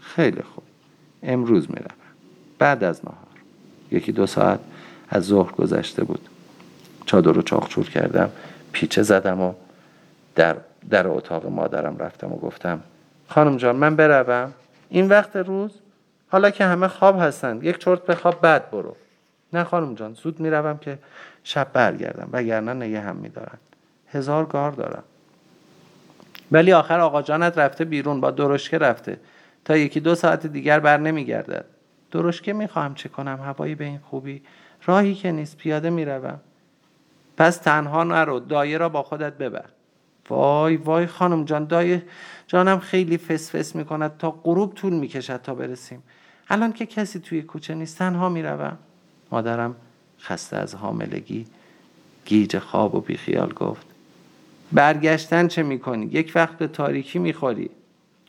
خیلی 0.00 0.42
خوب 0.42 0.64
امروز 1.22 1.70
می‌روم. 1.70 1.94
بعد 2.58 2.84
از 2.84 3.00
نهار. 3.04 3.16
یکی 3.90 4.12
دو 4.12 4.26
ساعت 4.26 4.60
از 5.08 5.24
ظهر 5.24 5.52
گذشته 5.52 6.04
بود. 6.04 6.28
چادر 7.06 7.32
رو 7.32 7.42
چاخچور 7.42 7.90
کردم. 7.90 8.30
پیچه 8.74 9.02
زدم 9.02 9.40
و 9.40 9.52
در, 10.34 10.56
در 10.90 11.08
اتاق 11.08 11.46
مادرم 11.46 11.98
رفتم 11.98 12.32
و 12.32 12.36
گفتم 12.36 12.80
خانم 13.28 13.56
جان 13.56 13.76
من 13.76 13.96
بروم. 13.96 14.52
این 14.88 15.08
وقت 15.08 15.36
روز 15.36 15.70
حالا 16.28 16.50
که 16.50 16.64
همه 16.64 16.88
خواب 16.88 17.20
هستند 17.20 17.64
یک 17.64 17.78
چرت 17.78 18.06
بخواب 18.06 18.40
بعد 18.40 18.70
برو. 18.70 18.96
نه 19.52 19.64
خانم 19.64 19.94
جان 19.94 20.14
زود 20.14 20.40
می‌روم 20.40 20.78
که 20.78 20.98
شب 21.44 21.66
برگردم 21.72 22.28
وگرنه 22.32 22.72
نگه 22.72 23.00
هم 23.00 23.16
میدارند 23.16 23.60
هزار 24.12 24.46
گار 24.46 24.72
دارم. 24.72 25.02
ولی 26.52 26.72
آخر 26.72 27.00
آقا 27.00 27.22
جانت 27.22 27.58
رفته 27.58 27.84
بیرون 27.84 28.20
با 28.20 28.30
درشکه 28.30 28.78
رفته. 28.78 29.16
تا 29.64 29.76
یکی 29.76 30.00
دو 30.00 30.14
ساعت 30.14 30.46
دیگر 30.46 30.80
بر 30.80 30.96
نمیگردد. 30.96 31.64
درشکه 32.10 32.52
می‌خواهم 32.52 32.94
چه 32.94 33.08
کنم؟ 33.08 33.40
هوایی 33.44 33.74
به 33.74 33.84
این 33.84 34.00
خوبی؟ 34.10 34.42
راهی 34.86 35.14
که 35.14 35.32
نیست 35.32 35.56
پیاده 35.56 35.90
می‌روم. 35.90 36.40
پس 37.36 37.56
تنها 37.56 38.04
نرو 38.04 38.40
دایه 38.40 38.78
را 38.78 38.88
با 38.88 39.02
خودت 39.02 39.32
ببر. 39.32 39.64
وای 40.30 40.76
وای 40.76 41.06
خانم 41.06 41.44
جان 41.44 41.64
دایه 41.64 42.02
جانم 42.46 42.78
خیلی 42.78 43.18
فس 43.18 43.56
فس 43.56 43.76
می‌کند. 43.76 44.16
تا 44.18 44.30
غروب 44.30 44.74
طول 44.74 44.92
می‌کشد 44.92 45.42
تا 45.42 45.54
برسیم. 45.54 46.02
الان 46.48 46.72
که 46.72 46.86
کسی 46.86 47.18
توی 47.18 47.42
کوچه 47.42 47.74
نیست 47.74 47.98
تنها 47.98 48.28
می‌روم. 48.28 48.78
مادرم 49.32 49.76
خسته 50.20 50.56
از 50.56 50.74
حاملگی 50.74 51.46
گیج 52.24 52.58
خواب 52.58 52.94
و 52.94 53.00
بیخیال 53.00 53.52
گفت. 53.52 53.86
برگشتن 54.72 55.48
چه 55.48 55.62
می‌کنی؟ 55.62 56.06
یک 56.06 56.32
وقت 56.34 56.58
به 56.58 56.66
تاریکی 56.66 57.18
می‌خوری. 57.18 57.70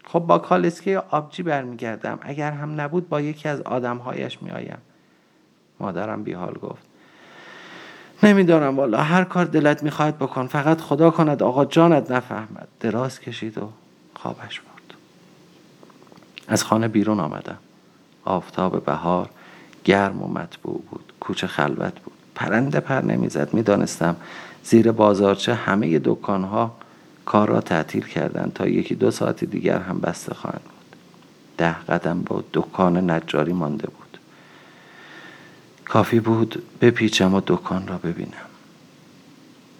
خب 0.05 0.19
با 0.19 0.37
کالسکه 0.37 0.99
آبجی 0.99 1.43
برمیگردم. 1.43 2.19
اگر 2.21 2.51
هم 2.51 2.81
نبود 2.81 3.09
با 3.09 3.21
یکی 3.21 3.49
از 3.49 3.61
آدمهایش 3.61 4.41
میآیم. 4.41 4.77
مادرم 5.79 6.23
بیحال 6.23 6.53
گفت. 6.53 6.94
نمی‌دانم 8.23 8.77
والا 8.79 8.97
هر 8.97 9.23
کار 9.23 9.45
دلت 9.45 9.83
می‌خواهد 9.83 10.17
بکن. 10.17 10.47
فقط 10.47 10.81
خدا 10.81 11.11
کند 11.11 11.43
آقا 11.43 11.65
جانت 11.65 12.11
نفهمد. 12.11 12.67
دراز 12.79 13.19
کشید 13.19 13.57
و 13.57 13.69
خوابش 14.15 14.59
برد. 14.59 14.97
از 16.47 16.63
خانه 16.63 16.87
بیرون 16.87 17.19
آمدم. 17.19 17.57
آفتاب 18.25 18.85
بهار 18.85 19.29
گرم 19.83 20.23
و 20.23 20.27
مطبوع 20.27 20.83
بود. 20.91 21.13
کوچه 21.19 21.47
خلوت 21.47 21.99
بود. 21.99 22.13
پرنده 22.35 22.79
پر 22.79 23.01
نمی‌زد. 23.01 23.53
می‌دانستم 23.53 24.15
زیر 24.63 24.91
بازارچه 24.91 25.53
همه 25.53 25.99
دکانها 26.03 26.75
کار 27.25 27.49
را 27.49 27.61
تعطیل 27.61 28.05
کردند 28.05 28.53
تا 28.53 28.67
یکی 28.67 28.95
دو 28.95 29.11
ساعت 29.11 29.43
دیگر 29.43 29.79
هم 29.79 29.99
بسته 29.99 30.33
خواهند 30.33 30.61
بود. 30.61 30.95
ده 31.57 31.73
قدم 31.73 32.21
با 32.21 32.43
دکان 32.53 33.11
نجاری 33.11 33.53
مانده 33.53 33.87
بود. 33.87 34.04
کافی 35.85 36.19
بود 36.19 36.63
بپیچم 36.81 37.33
و 37.33 37.41
دکان 37.47 37.87
را 37.87 37.97
ببینم. 37.97 38.49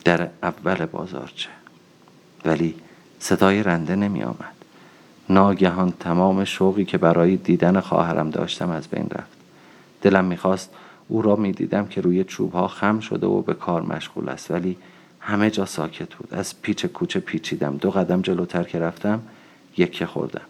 در 0.05 0.29
اول 0.43 0.85
بازارچه 0.85 1.49
ولی 2.45 2.75
صدای 3.19 3.63
رنده 3.63 3.95
نمی 3.95 4.23
آمد. 4.23 4.55
ناگهان 5.29 5.93
تمام 5.99 6.43
شوقی 6.43 6.85
که 6.85 6.97
برای 6.97 7.35
دیدن 7.35 7.79
خواهرم 7.79 8.29
داشتم 8.29 8.69
از 8.69 8.87
بین 8.87 9.07
رفت. 9.11 9.37
دلم 10.01 10.25
می‌خواست 10.25 10.69
او 11.07 11.21
را 11.21 11.35
می‌دیدم 11.35 11.87
که 11.87 12.01
روی 12.01 12.23
چوب 12.23 12.53
ها 12.53 12.67
خم 12.67 12.99
شده 12.99 13.27
و 13.27 13.41
به 13.41 13.53
کار 13.53 13.81
مشغول 13.81 14.29
است 14.29 14.51
ولی 14.51 14.77
همه 15.19 15.49
جا 15.49 15.65
ساکت 15.65 16.13
بود. 16.13 16.33
از 16.33 16.61
پیچ 16.61 16.85
کوچه 16.85 17.19
پیچیدم. 17.19 17.77
دو 17.77 17.91
قدم 17.91 18.21
جلوتر 18.21 18.63
که 18.63 18.79
رفتم 18.79 19.21
یکی 19.77 20.05
خوردم. 20.05 20.41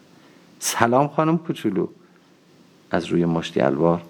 سلام 0.59 1.07
خانم 1.07 1.37
کوچولو. 1.37 1.87
از 2.91 3.05
روی 3.05 3.25
مشتی 3.25 3.61
الوار 3.61 4.01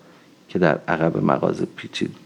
که 0.49 0.60
در 0.60 0.79
عقب 0.88 1.17
مغازه 1.17 1.67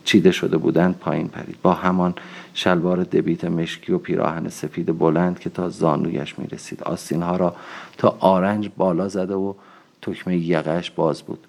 چیده 0.06 0.32
شده 0.32 0.58
بودند 0.58 0.98
پایین 1.00 1.28
پرید. 1.28 1.62
با 1.62 1.74
همان 1.74 2.16
شلوار 2.54 3.04
دبیت 3.04 3.46
مشکی 3.46 3.92
و 3.92 3.98
پیراهن 3.98 4.50
سفید 4.50 5.00
بلند 5.00 5.40
که 5.40 5.50
تا 5.50 5.70
زانویش 5.70 6.40
می 6.40 6.48
رسید 6.48 6.84
آستین 6.84 7.22
ها 7.22 7.36
را 7.36 7.56
تا 7.98 8.18
آرنج 8.20 8.70
بالا 8.78 9.08
زده 9.08 9.34
و 9.34 9.54
تکمه 10.02 10.38
یقش 10.38 10.92
باز 10.92 11.22
بود. 11.22 11.48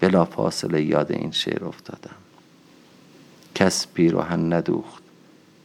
بلا 0.00 0.24
فاصله 0.24 0.82
یاد 0.82 1.12
این 1.12 1.30
شعر 1.30 1.64
افتادم. 1.64 2.16
کس 3.54 3.86
پیراهن 3.94 4.52
ندوخت 4.52 5.02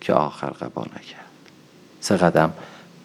که 0.01 0.13
آخر 0.13 0.49
قبا 0.49 0.81
نکرد. 0.81 1.31
سه 1.99 2.17
قدم 2.17 2.53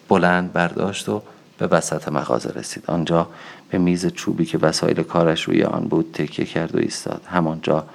بلند 0.09 0.53
برداشت 0.53 1.09
و 1.09 1.23
به 1.59 1.67
وسط 1.67 2.09
مغازه 2.09 2.51
رسید. 2.51 2.85
آنجا 2.87 3.29
به 3.77 3.83
میز 3.83 4.07
چوبی 4.07 4.45
که 4.45 4.59
وسایل 4.59 5.03
کارش 5.03 5.43
روی 5.43 5.63
آن 5.63 5.85
بود 5.89 6.11
تکیه 6.13 6.45
کرد 6.47 6.75
و 6.75 6.79
ایستاد. 6.79 7.23
همانجا 7.27 7.87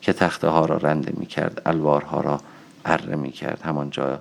که 0.00 0.12
تخته 0.12 0.48
ها 0.48 0.64
را 0.64 0.76
رنده 0.76 1.12
می 1.16 1.26
کرد 1.26 1.62
الوارها 1.66 2.20
را 2.20 2.40
اره 2.84 3.16
می 3.16 3.30
کرد 3.30 3.60
همانجا 3.64 4.20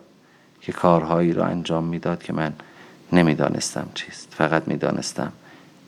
که 0.61 0.71
کارهایی 0.71 1.33
را 1.33 1.45
انجام 1.45 1.83
می‌داد 1.83 2.23
که 2.23 2.33
من 2.33 2.53
نمی‌دانستم 3.11 3.87
چیست. 3.93 4.27
فقط 4.31 4.67
می‌دانستم 4.67 5.31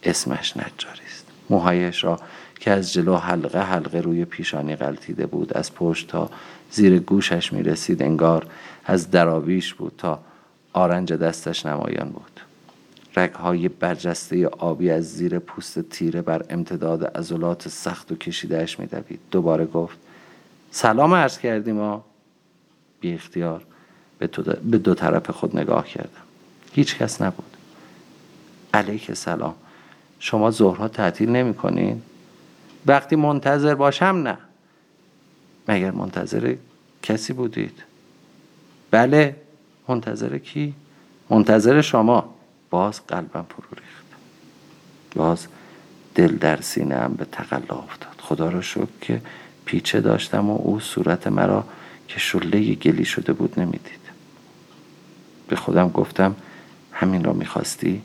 اسمش 0.03 0.57
نجاری 0.57 1.05
است. 1.07 1.25
موهایش 1.49 2.03
را 2.03 2.19
که 2.59 2.71
از 2.71 2.93
جلو 2.93 3.15
حلقه 3.15 3.59
حلقه 3.59 3.99
روی 3.99 4.25
پیشانی 4.25 4.75
غلطیده 4.75 5.25
بود 5.25 5.57
از 5.57 5.75
پشت 5.75 6.07
تا 6.07 6.29
زیر 6.71 6.99
گوشش 6.99 7.53
می 7.53 7.63
رسید 7.63 8.03
انگار 8.03 8.47
از 8.85 9.11
دراویش 9.11 9.73
بود 9.73 9.93
تا 9.97 10.19
آرنج 10.73 11.13
دستش 11.13 11.65
نمایان 11.65 12.09
بود. 12.09 12.50
رگهای 13.15 13.69
برجسته 13.69 14.47
آبی 14.47 14.89
از 14.89 15.13
زیر 15.13 15.39
پوست 15.39 15.79
تیره 15.79 16.21
بر 16.21 16.45
امتداد 16.49 17.17
عضلات 17.17 17.67
سخت 17.67 18.11
و 18.11 18.15
کشیدهش 18.15 18.79
میدوید. 18.79 19.19
دوباره 19.31 19.65
گفت 19.65 19.97
سلام 20.71 21.13
عرض 21.13 21.37
کردیم 21.37 21.75
ما 21.75 22.05
بی 22.99 23.13
اختیار 23.13 23.65
به 24.71 24.77
دو 24.77 24.93
طرف 24.93 25.29
خود 25.29 25.57
نگاه 25.57 25.87
کردم. 25.87 26.21
هیچ 26.73 26.97
کس 26.97 27.21
نبود. 27.21 27.57
علیک 28.73 29.13
سلام 29.13 29.55
شما 30.19 30.51
ظهرها 30.51 30.87
تعطیل 30.87 31.29
نمی 31.29 31.53
کنین؟ 31.53 32.01
وقتی 32.85 33.15
منتظر 33.15 33.75
باشم 33.75 34.05
نه. 34.05 34.37
مگر 35.67 35.91
منتظر 35.91 36.55
کسی 37.01 37.33
بودید؟ 37.33 37.83
بله. 38.91 39.35
منتظر 39.87 40.37
کی؟ 40.37 40.73
منتظر 41.29 41.81
شما. 41.81 42.35
باز 42.71 43.01
قلبم 43.07 43.45
فرو 43.49 43.69
ریخت. 43.75 44.05
باز 45.15 45.47
دل 46.15 46.35
در 46.37 46.61
سینه 46.61 46.95
هم 46.95 47.13
به 47.13 47.25
تقلا 47.25 47.77
افتاد. 47.77 48.15
خدا 48.17 48.49
را 48.49 48.61
شکر 48.61 48.87
که 49.01 49.21
پیچه 49.65 50.01
داشتم 50.01 50.49
و 50.49 50.57
او 50.63 50.79
صورت 50.79 51.27
مرا 51.27 51.63
که 52.07 52.19
شله 52.19 52.73
گلی 52.73 53.05
شده 53.05 53.33
بود 53.33 53.59
نمی‌دید. 53.59 54.01
به 55.47 55.55
خودم 55.55 55.89
گفتم 55.89 56.35
همین 56.91 57.23
را 57.23 57.33
می‌خواستی؟ 57.33 58.01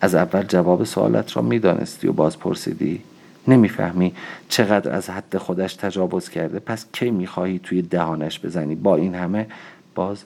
از 0.00 0.14
اول 0.14 0.42
جواب 0.42 0.84
سوالت 0.84 1.36
را 1.36 1.42
می‌دانستی 1.42 2.08
و 2.08 2.12
باز 2.12 2.38
پرسیدی 2.38 3.02
نمی‌فهمی 3.48 4.14
چقدر 4.48 4.92
از 4.92 5.10
حد 5.10 5.36
خودش 5.36 5.74
تجاوز 5.74 6.28
کرده 6.28 6.58
پس 6.58 6.86
کی 6.92 7.10
می‌خواهی 7.10 7.58
توی 7.58 7.82
دهانش 7.82 8.40
بزنی؟ 8.40 8.74
با 8.74 8.96
این 8.96 9.14
همه 9.14 9.46
باز 9.94 10.24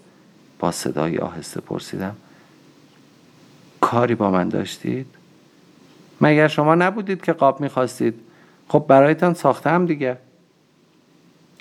با 0.58 0.72
صدای 0.72 1.18
آهسته 1.18 1.60
پرسیدم 1.60 2.16
کاری 3.92 4.14
با 4.14 4.30
من 4.30 4.48
داشتید؟ 4.48 5.06
مگر 6.20 6.48
شما 6.48 6.74
نبودید 6.74 7.24
که 7.24 7.32
قاب 7.32 7.60
می‌خواستید؟ 7.60 8.20
خب 8.68 8.84
برایتان 8.88 9.34
ساختم 9.34 9.86
دیگه. 9.86 10.18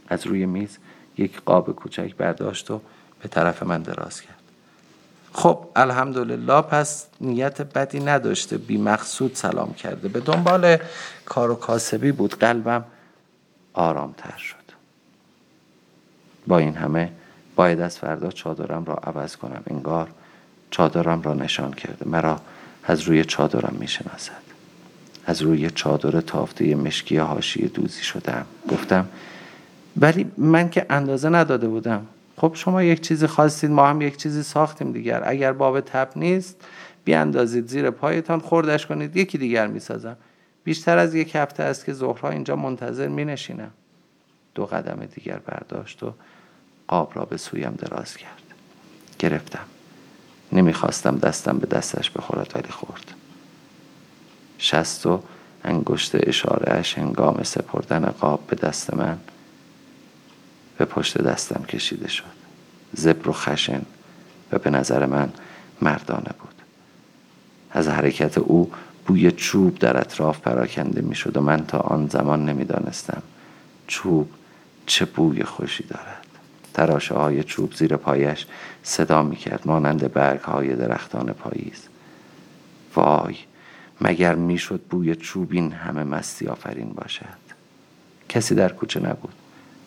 از 0.08 0.28
روی 0.28 0.46
میز 0.46 0.78
یک 1.18 1.42
قاب 1.46 1.76
کوچک 1.76 2.16
برداشت 2.16 2.72
و 2.72 2.82
به 3.22 3.28
طرف 3.28 3.64
من 3.64 3.82
دراز 3.82 4.22
کرد. 4.22 4.40
خب 5.34 5.68
الحمدلله 5.76 6.62
پس 6.62 7.08
نیت 7.22 7.62
بدی 7.62 8.00
نداشته. 8.00 8.58
بی 8.58 8.78
مقصود 8.78 9.36
سلام 9.36 9.74
کرده. 9.74 10.08
به 10.08 10.20
دنبال 10.20 10.78
کار 11.26 11.52
و 11.52 11.56
کاسبی 11.56 12.12
بود. 12.12 12.36
قلبم 12.36 12.84
آرامتر 13.74 14.38
شد. 14.38 14.56
با 16.48 16.58
این 16.58 16.76
همه 16.76 17.12
باید 17.56 17.80
از 17.80 17.98
فردا 17.98 18.32
چادرم 18.32 18.86
را 18.86 18.96
عوض 18.96 19.36
کنم. 19.36 19.64
انگار 19.68 20.10
چادرم 20.72 21.22
را 21.22 21.34
نشان 21.34 21.74
کرده. 21.74 22.10
مرا 22.10 22.42
از 22.84 23.02
روی 23.02 23.26
چادرم 23.26 23.76
می‌شناسد. 23.80 24.42
از 25.26 25.42
روی 25.42 25.70
چادر 25.70 26.22
تافته 26.22 26.76
مشکی 26.76 27.18
هاشی 27.18 27.68
دوزی 27.68 28.04
شدم. 28.04 28.46
گفتم 28.70 29.08
ولی 29.98 30.32
من 30.38 30.70
که 30.70 30.86
اندازه 30.90 31.30
نداده 31.30 31.68
بودم. 31.68 32.08
خب 32.38 32.52
شما 32.56 32.84
یک 32.84 33.02
چیزی 33.02 33.28
خواستید 33.28 33.72
ما 33.72 33.88
هم 33.88 34.02
یک 34.02 34.18
چیزی 34.18 34.44
ساختیم 34.44 34.92
دیگر. 34.92 35.22
اگر 35.26 35.54
باب 35.54 35.82
تپ 35.82 36.12
نیست 36.16 36.56
بیاندازید 37.06 37.68
زیر 37.68 37.90
پایتان 37.90 38.40
خوردش 38.40 38.86
کنید 38.86 39.18
یکی 39.18 39.38
دیگر 39.38 39.68
می‌سازم. 39.68 40.18
بیشتر 40.64 40.98
از 40.98 41.16
یک 41.16 41.36
هفته 41.36 41.64
است 41.64 41.86
که 41.86 41.94
ظهرها 41.94 42.30
اینجا 42.30 42.56
منتظر 42.56 43.08
می 43.08 43.26
نشینم 43.26 43.72
دو 44.56 44.66
قدم 44.66 45.06
دیگر 45.16 45.40
برداشت 45.46 46.04
و 46.04 46.14
قاب 46.88 47.12
را 47.16 47.26
به 47.26 47.38
سویم 47.38 47.72
دراز 47.72 48.18
کرد. 48.18 48.42
گرفتم. 49.20 49.66
نمی‌خواستم 50.54 51.18
دستم 51.18 51.58
به 51.58 51.68
دستش 51.68 52.12
بخورد 52.12 52.52
ولی 52.56 52.70
خورد. 52.70 53.14
شست 54.60 55.06
و 55.06 55.24
انگشت 55.64 56.12
اشاره 56.14 56.84
هنگام 56.96 57.44
سپردن 57.44 58.06
قاب 58.06 58.48
به 58.48 58.56
دست 58.56 58.94
من 58.94 59.18
به 60.78 60.86
پشت 60.86 61.18
دستم 61.18 61.64
کشیده 61.64 62.08
شد. 62.08 62.42
زبر 62.94 63.30
و 63.30 63.34
خشن 63.34 63.82
و 64.52 64.60
به 64.60 64.70
نظر 64.70 65.06
من 65.06 65.30
مردانه 65.82 66.30
بود. 66.40 66.56
از 67.72 67.88
حرکت 67.88 68.38
او 68.38 68.72
بوی 69.06 69.32
چوب 69.32 69.80
در 69.80 69.98
اطراف 69.98 70.40
پراکنده 70.40 71.02
می 71.02 71.16
شد 71.16 71.38
و 71.38 71.42
من 71.42 71.66
تا 71.66 71.78
آن 71.78 72.08
زمان 72.08 72.46
نمی‌دانستم 72.46 73.22
چوب 73.88 74.30
چه 74.86 75.06
بوی 75.06 75.44
خوشی 75.44 75.84
دارد. 75.84 76.21
تراشه 76.74 77.16
های 77.16 77.44
چوب 77.44 77.74
زیر 77.74 77.96
پایش 77.96 78.46
صدا 78.84 79.24
می 79.24 79.36
کرد 79.36 79.62
مانند 79.66 80.14
برگ 80.14 80.40
های 80.40 80.76
درختان 80.76 81.34
پاییز. 81.34 81.88
وای 82.96 83.36
مگر 84.02 84.36
می‌شد 84.36 84.82
بوی 84.90 85.16
چوب 85.16 85.50
این 85.52 85.72
همه 85.72 86.04
مستی 86.04 86.48
آفرین 86.48 86.90
باشد؟ 86.90 87.42
کسی 88.30 88.56
در 88.56 88.72
کوچه 88.72 89.00
نبود. 89.00 89.34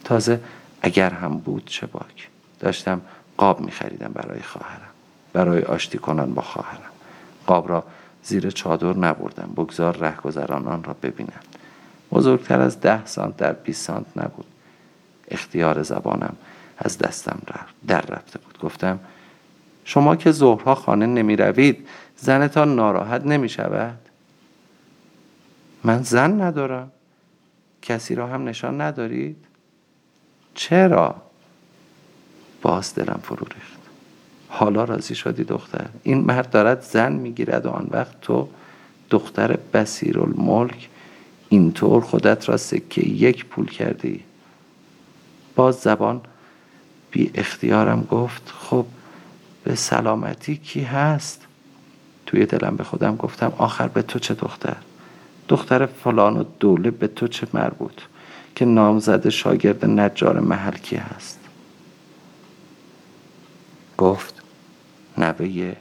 تازه 0.05 0.40
اگر 0.83 1.11
هم 1.11 1.38
بود 1.38 1.62
چه 1.66 1.87
باک. 1.87 2.29
داشتم 2.61 3.01
قاب 3.37 3.61
می 3.61 3.70
خریدم 3.70 4.12
برای 4.14 4.42
خواهرم. 4.42 4.90
برای 5.33 5.62
آشتی 5.62 5.99
کنن 5.99 6.35
با 6.35 6.42
خواهرم. 6.42 6.90
قاب 7.47 7.68
را 7.68 7.85
زیر 8.23 8.51
چادر 8.51 8.97
نبردم. 8.97 9.53
بگذار 9.57 9.97
رهگذرانان 9.97 10.85
را 10.85 10.97
ببینند 11.03 11.44
بزرگتر 12.12 12.61
از 12.61 12.81
ده 12.81 13.07
سانت 13.07 13.37
در 13.37 13.53
20 13.53 13.87
سانت 13.87 14.07
نبود. 14.16 14.47
اختیار 15.29 15.83
زبانم 15.83 16.37
از 16.79 16.99
دستم 16.99 17.43
در 17.87 18.01
رفته 18.01 18.39
بود. 18.39 18.59
گفتم 18.59 19.01
شما 19.85 20.17
که 20.17 20.33
ظهرها 20.33 20.75
خانه 20.75 21.07
نمی 21.07 21.37
روید 21.37 21.89
زنتان 22.17 22.75
ناراحت 22.75 23.27
نمی 23.27 23.49
شود 23.49 23.99
من 25.85 26.03
زن 26.03 26.41
ندارم. 26.41 26.91
کسی 27.83 28.15
را 28.15 28.27
هم 28.27 28.49
نشان 28.49 28.81
ندارید؟ 28.81 29.37
چرا؟ 30.55 31.17
باز 32.63 32.95
دلم 32.95 33.21
فرو 33.23 33.47
ریخت. 33.55 33.79
حالا 34.49 34.85
راضی 34.85 35.15
شدی 35.15 35.45
دختر؟ 35.45 35.87
این 36.03 36.19
مرد 36.19 36.51
دارد 36.51 36.83
زن 36.83 37.13
می‌گیرد 37.13 37.67
و 37.67 37.71
آن 37.71 37.89
وقت 37.91 38.21
تو 38.21 38.49
دختر 39.11 39.59
بسیر 39.73 40.21
الملک 40.21 40.89
اینطور 41.49 42.03
خودت 42.03 42.49
را 42.49 42.57
سکه 42.57 43.01
یک 43.01 43.45
پول 43.45 43.67
کردی. 43.67 44.25
باز 45.55 45.75
زبان 45.75 46.21
بی 47.14 47.31
اختیارم 47.35 48.03
گفت 48.11 48.53
خب 48.59 48.87
به 49.64 49.74
سلامتی 49.74 50.57
کی 50.57 50.81
هست؟ 50.81 51.46
توی 52.27 52.46
دلم 52.46 52.77
به 52.77 52.85
خودم 52.85 53.16
گفتم 53.16 53.53
آخر 53.59 53.88
به 53.88 54.03
تو 54.03 54.18
چه 54.18 54.35
دختر؟ 54.35 54.77
دختر 55.48 55.87
فلان 55.87 56.37
و 56.37 56.44
دوله 56.61 56.90
به 56.90 57.09
تو 57.09 57.29
چه 57.29 57.46
مربوط؟ 57.55 58.00
که 58.55 58.64
نامزد 58.64 59.29
شاگرد 59.29 59.85
نجار 59.85 60.40
محل 60.40 60.77
کی 60.77 60.96
هست؟ 60.96 61.38
گفت 63.98 64.42
نوه 65.18 65.77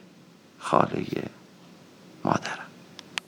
خاله 0.60 1.06
مادرم. 2.26 2.63